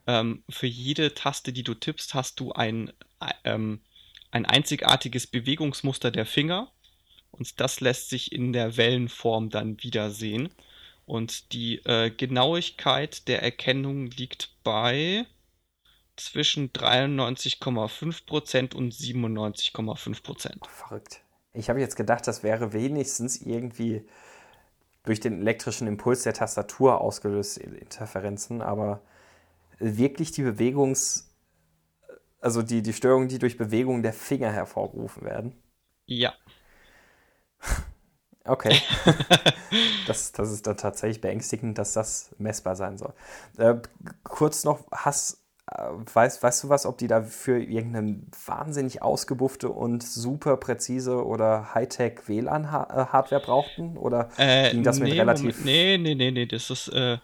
ähm, 0.08 0.44
für 0.50 0.68
jede 0.68 1.13
Taste, 1.13 1.54
die 1.54 1.63
du 1.63 1.74
tippst, 1.74 2.13
hast 2.13 2.39
du 2.39 2.52
ein, 2.52 2.92
ähm, 3.44 3.82
ein 4.32 4.46
einzigartiges 4.46 5.28
Bewegungsmuster 5.28 6.12
der 6.12 6.26
Finger. 6.26 6.72
Und 7.32 7.60
das 7.60 7.80
lässt 7.80 8.10
sich 8.10 8.32
in 8.32 8.54
der 8.54 8.78
Wellenform 8.78 9.50
dann 9.50 9.82
wiedersehen. 9.84 10.50
Und 11.10 11.54
die 11.54 11.84
äh, 11.86 12.12
Genauigkeit 12.12 13.28
der 13.28 13.41
Erkennung 13.41 14.12
liegt 14.12 14.54
bei 14.63 15.26
zwischen 16.15 16.72
93,5% 16.72 18.76
und 18.76 18.93
97,5%. 18.93 20.67
Verrückt. 20.67 21.22
Ich 21.54 21.67
habe 21.67 21.80
jetzt 21.80 21.95
gedacht, 21.95 22.28
das 22.28 22.43
wäre 22.43 22.74
wenigstens 22.74 23.41
irgendwie 23.41 24.08
durch 25.02 25.19
den 25.19 25.41
elektrischen 25.41 25.88
Impuls 25.88 26.22
der 26.22 26.36
Tastatur 26.36 27.02
ausgelöste 27.02 27.63
Interferenzen, 27.63 28.62
aber 28.62 29.02
wirklich 29.80 30.32
die 30.32 30.43
Bewegungs-, 30.43 31.34
also 32.39 32.62
die, 32.62 32.84
die 32.84 32.93
Störungen, 32.93 33.30
die 33.30 33.39
durch 33.39 33.58
Bewegung 33.58 34.04
der 34.04 34.13
Finger 34.13 34.52
hervorgerufen 34.52 35.24
werden? 35.24 35.56
Ja. 36.06 36.36
Okay. 38.50 38.82
das, 40.08 40.32
das 40.32 40.52
ist 40.52 40.66
dann 40.66 40.78
tatsächlich 40.78 41.22
beängstigend, 41.22 41.78
dass 41.78 41.94
das 41.94 42.36
messbar 42.40 42.76
sein 42.76 42.98
soll. 42.98 43.14
Äh, 43.58 43.76
kurz 44.24 44.64
noch, 44.64 44.86
hast, 44.92 45.44
äh, 45.72 45.84
weißt, 46.14 46.42
weißt 46.42 46.64
du 46.64 46.70
was, 46.70 46.86
ob 46.86 46.98
die 46.98 47.08
dafür 47.08 47.58
irgendeine 47.58 48.22
wahnsinnig 48.46 49.02
ausgebuffte 49.02 49.70
und 49.70 50.04
super 50.04 50.58
präzise 50.58 51.24
oder 51.24 51.76
Hightech 51.76 52.28
WLAN-Hardware 52.28 53.42
brauchten? 53.42 53.98
Oder 53.98 54.30
äh, 54.38 54.72
ging 54.72 54.84
das 54.84 55.00
nee, 55.00 55.10
mit 55.10 55.20
relativ. 55.20 55.60
Moment, 55.60 55.66
nee, 55.66 55.98
nee, 55.98 56.16
nee, 56.16 56.32
nee, 56.32 56.46
das 56.46 56.70
ist. 56.70 56.88
Äh, 56.90 57.20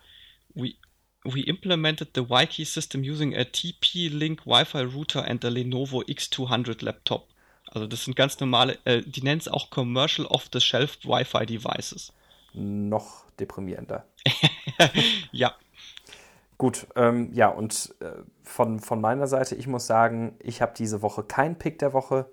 we, 0.53 0.75
we 1.23 1.41
implemented 1.41 2.09
the 2.13 2.21
YKey 2.21 2.65
system 2.65 3.01
using 3.03 3.35
a 3.35 3.45
TP-Link 3.45 4.45
Wi-Fi 4.45 4.83
router 4.83 5.27
and 5.27 5.43
a 5.43 5.49
Lenovo 5.49 6.03
X200 6.03 6.83
laptop. 6.83 7.27
Also 7.75 7.87
das 7.87 8.05
sind 8.05 8.15
ganz 8.15 8.39
normale, 8.39 8.77
äh, 8.85 9.01
die 9.01 9.21
nennen 9.21 9.41
es 9.41 9.49
auch 9.49 9.69
Commercial 9.69 10.25
Off-the-Shelf 10.27 10.99
Wi-Fi 11.03 11.45
Devices. 11.45 12.13
Noch 12.53 13.25
deprimierender. 13.37 14.05
ja. 15.33 15.53
Gut, 16.57 16.87
ähm, 16.95 17.31
ja, 17.33 17.49
und 17.49 17.93
äh, 17.99 18.11
von, 18.43 18.79
von 18.79 19.01
meiner 19.01 19.27
Seite, 19.27 19.55
ich 19.55 19.67
muss 19.67 19.87
sagen, 19.87 20.37
ich 20.39 20.61
habe 20.61 20.73
diese 20.77 21.01
Woche 21.01 21.23
keinen 21.23 21.57
Pick 21.57 21.77
der 21.79 21.91
Woche. 21.91 22.29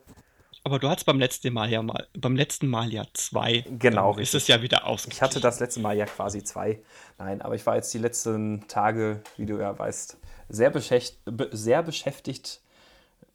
Aber 0.63 0.79
du 0.79 0.89
hattest 0.89 1.07
beim 1.07 1.19
letzten 1.19 1.53
Mal 1.53 1.69
ja 1.69 1.83
mal, 1.83 2.07
beim 2.17 2.37
letzten 2.37 2.69
Mal 2.69 2.93
ja 2.93 3.03
zwei. 3.13 3.65
Genau. 3.81 4.17
Ist 4.19 4.37
es 4.37 4.47
ja 4.47 4.63
wieder 4.63 4.87
aus. 4.87 5.09
Ich 5.11 5.23
hatte 5.23 5.41
das 5.41 5.59
letzte 5.59 5.81
Mal 5.81 5.97
ja 5.97 6.05
quasi 6.05 6.45
zwei. 6.45 6.81
Nein, 7.19 7.43
aber 7.43 7.57
ich 7.57 7.67
war 7.67 7.75
jetzt 7.75 7.93
die 7.93 7.99
letzten 7.99 8.69
Tage, 8.69 9.23
wie 9.37 9.47
du 9.47 9.59
ja 9.59 9.77
weißt, 9.77 10.19
sehr, 10.49 10.71
beschäftigt, 10.71 11.19
sehr 11.51 11.83
beschäftigt, 11.83 12.61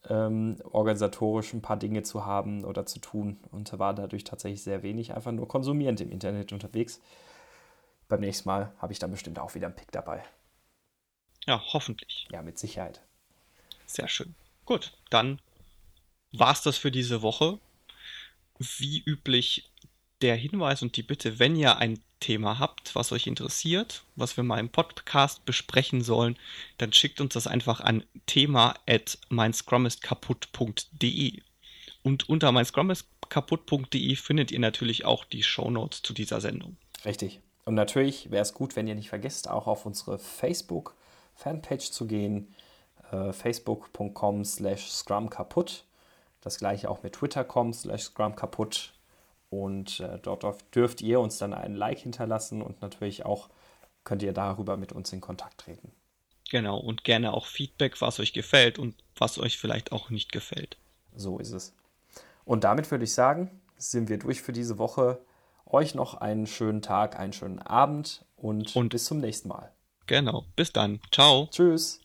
ähm, 0.09 0.57
organisatorisch 0.63 1.53
ein 1.53 1.61
paar 1.61 1.77
Dinge 1.77 2.03
zu 2.03 2.25
haben 2.25 2.63
oder 2.63 2.85
zu 2.85 2.99
tun 2.99 3.39
und 3.51 3.77
war 3.77 3.93
dadurch 3.93 4.23
tatsächlich 4.23 4.63
sehr 4.63 4.83
wenig 4.83 5.13
einfach 5.13 5.31
nur 5.31 5.47
konsumierend 5.47 6.01
im 6.01 6.11
Internet 6.11 6.53
unterwegs. 6.53 7.01
Beim 8.07 8.21
nächsten 8.21 8.47
Mal 8.47 8.73
habe 8.79 8.93
ich 8.93 8.99
dann 8.99 9.11
bestimmt 9.11 9.39
auch 9.39 9.55
wieder 9.55 9.67
einen 9.67 9.75
Pick 9.75 9.91
dabei. 9.91 10.23
Ja, 11.45 11.61
hoffentlich. 11.73 12.27
Ja, 12.31 12.41
mit 12.41 12.57
Sicherheit. 12.57 13.01
Sehr 13.85 14.07
schön. 14.07 14.35
Gut, 14.65 14.93
dann 15.09 15.39
war's 16.31 16.61
das 16.61 16.77
für 16.77 16.91
diese 16.91 17.21
Woche. 17.21 17.59
Wie 18.59 19.01
üblich 19.05 19.69
der 20.21 20.35
Hinweis 20.35 20.81
und 20.81 20.97
die 20.97 21.03
Bitte, 21.03 21.39
wenn 21.39 21.55
ihr 21.55 21.77
ein 21.77 21.99
Thema 22.19 22.59
habt, 22.59 22.95
was 22.95 23.11
euch 23.11 23.27
interessiert, 23.27 24.03
was 24.15 24.37
wir 24.37 24.43
mal 24.43 24.59
im 24.59 24.69
Podcast 24.69 25.45
besprechen 25.45 26.01
sollen, 26.01 26.37
dann 26.77 26.93
schickt 26.93 27.21
uns 27.21 27.33
das 27.33 27.47
einfach 27.47 27.81
an 27.81 28.03
thema 28.25 28.75
at 28.87 29.17
meinscrummistkaputt.de. 29.29 31.41
Und 32.03 32.29
unter 32.29 32.51
meinscrummistkaputt.de 32.51 34.15
findet 34.15 34.51
ihr 34.51 34.59
natürlich 34.59 35.05
auch 35.05 35.25
die 35.25 35.43
Shownotes 35.43 36.01
zu 36.01 36.13
dieser 36.13 36.41
Sendung. 36.41 36.77
Richtig. 37.05 37.41
Und 37.65 37.75
natürlich 37.75 38.31
wäre 38.31 38.41
es 38.41 38.53
gut, 38.53 38.75
wenn 38.75 38.87
ihr 38.87 38.95
nicht 38.95 39.09
vergesst, 39.09 39.47
auch 39.49 39.67
auf 39.67 39.85
unsere 39.85 40.17
Facebook-Fanpage 40.17 41.91
zu 41.91 42.07
gehen, 42.07 42.55
äh, 43.11 43.33
facebook.com 43.33 44.45
slash 44.45 44.89
scrum 44.89 45.29
kaputt 45.29 45.83
das 46.47 46.59
gleiche 46.59 46.89
auch 46.89 47.03
mit 47.03 47.13
twitter.com 47.13 47.73
slash 47.73 48.03
scrum 48.03 48.35
kaputt. 48.35 48.93
Und 49.49 49.99
äh, 50.01 50.19
dort 50.21 50.43
dürft 50.75 51.01
ihr 51.01 51.19
uns 51.19 51.37
dann 51.37 51.53
einen 51.53 51.75
Like 51.75 51.99
hinterlassen 51.99 52.61
und 52.61 52.81
natürlich 52.81 53.25
auch 53.25 53.49
könnt 54.03 54.23
ihr 54.23 54.33
darüber 54.33 54.77
mit 54.77 54.91
uns 54.91 55.11
in 55.13 55.21
Kontakt 55.21 55.59
treten. 55.61 55.91
Genau, 56.49 56.77
und 56.77 57.03
gerne 57.03 57.33
auch 57.33 57.45
Feedback, 57.45 57.99
was 58.01 58.19
euch 58.19 58.33
gefällt 58.33 58.79
und 58.79 58.95
was 59.17 59.37
euch 59.37 59.57
vielleicht 59.57 59.91
auch 59.91 60.09
nicht 60.09 60.31
gefällt. 60.31 60.77
So 61.15 61.39
ist 61.39 61.51
es. 61.51 61.73
Und 62.45 62.63
damit 62.63 62.89
würde 62.91 63.03
ich 63.03 63.13
sagen, 63.13 63.61
sind 63.77 64.07
wir 64.09 64.17
durch 64.17 64.41
für 64.41 64.53
diese 64.53 64.77
Woche. 64.77 65.19
Euch 65.65 65.95
noch 65.95 66.13
einen 66.13 66.47
schönen 66.47 66.81
Tag, 66.81 67.19
einen 67.19 67.33
schönen 67.33 67.59
Abend 67.59 68.23
und, 68.37 68.73
Und- 68.75 68.89
bis 68.89 69.05
zum 69.05 69.19
nächsten 69.19 69.49
Mal. 69.49 69.73
Genau. 70.05 70.45
Bis 70.55 70.71
dann. 70.71 71.01
Ciao. 71.11 71.49
Tschüss. 71.51 71.99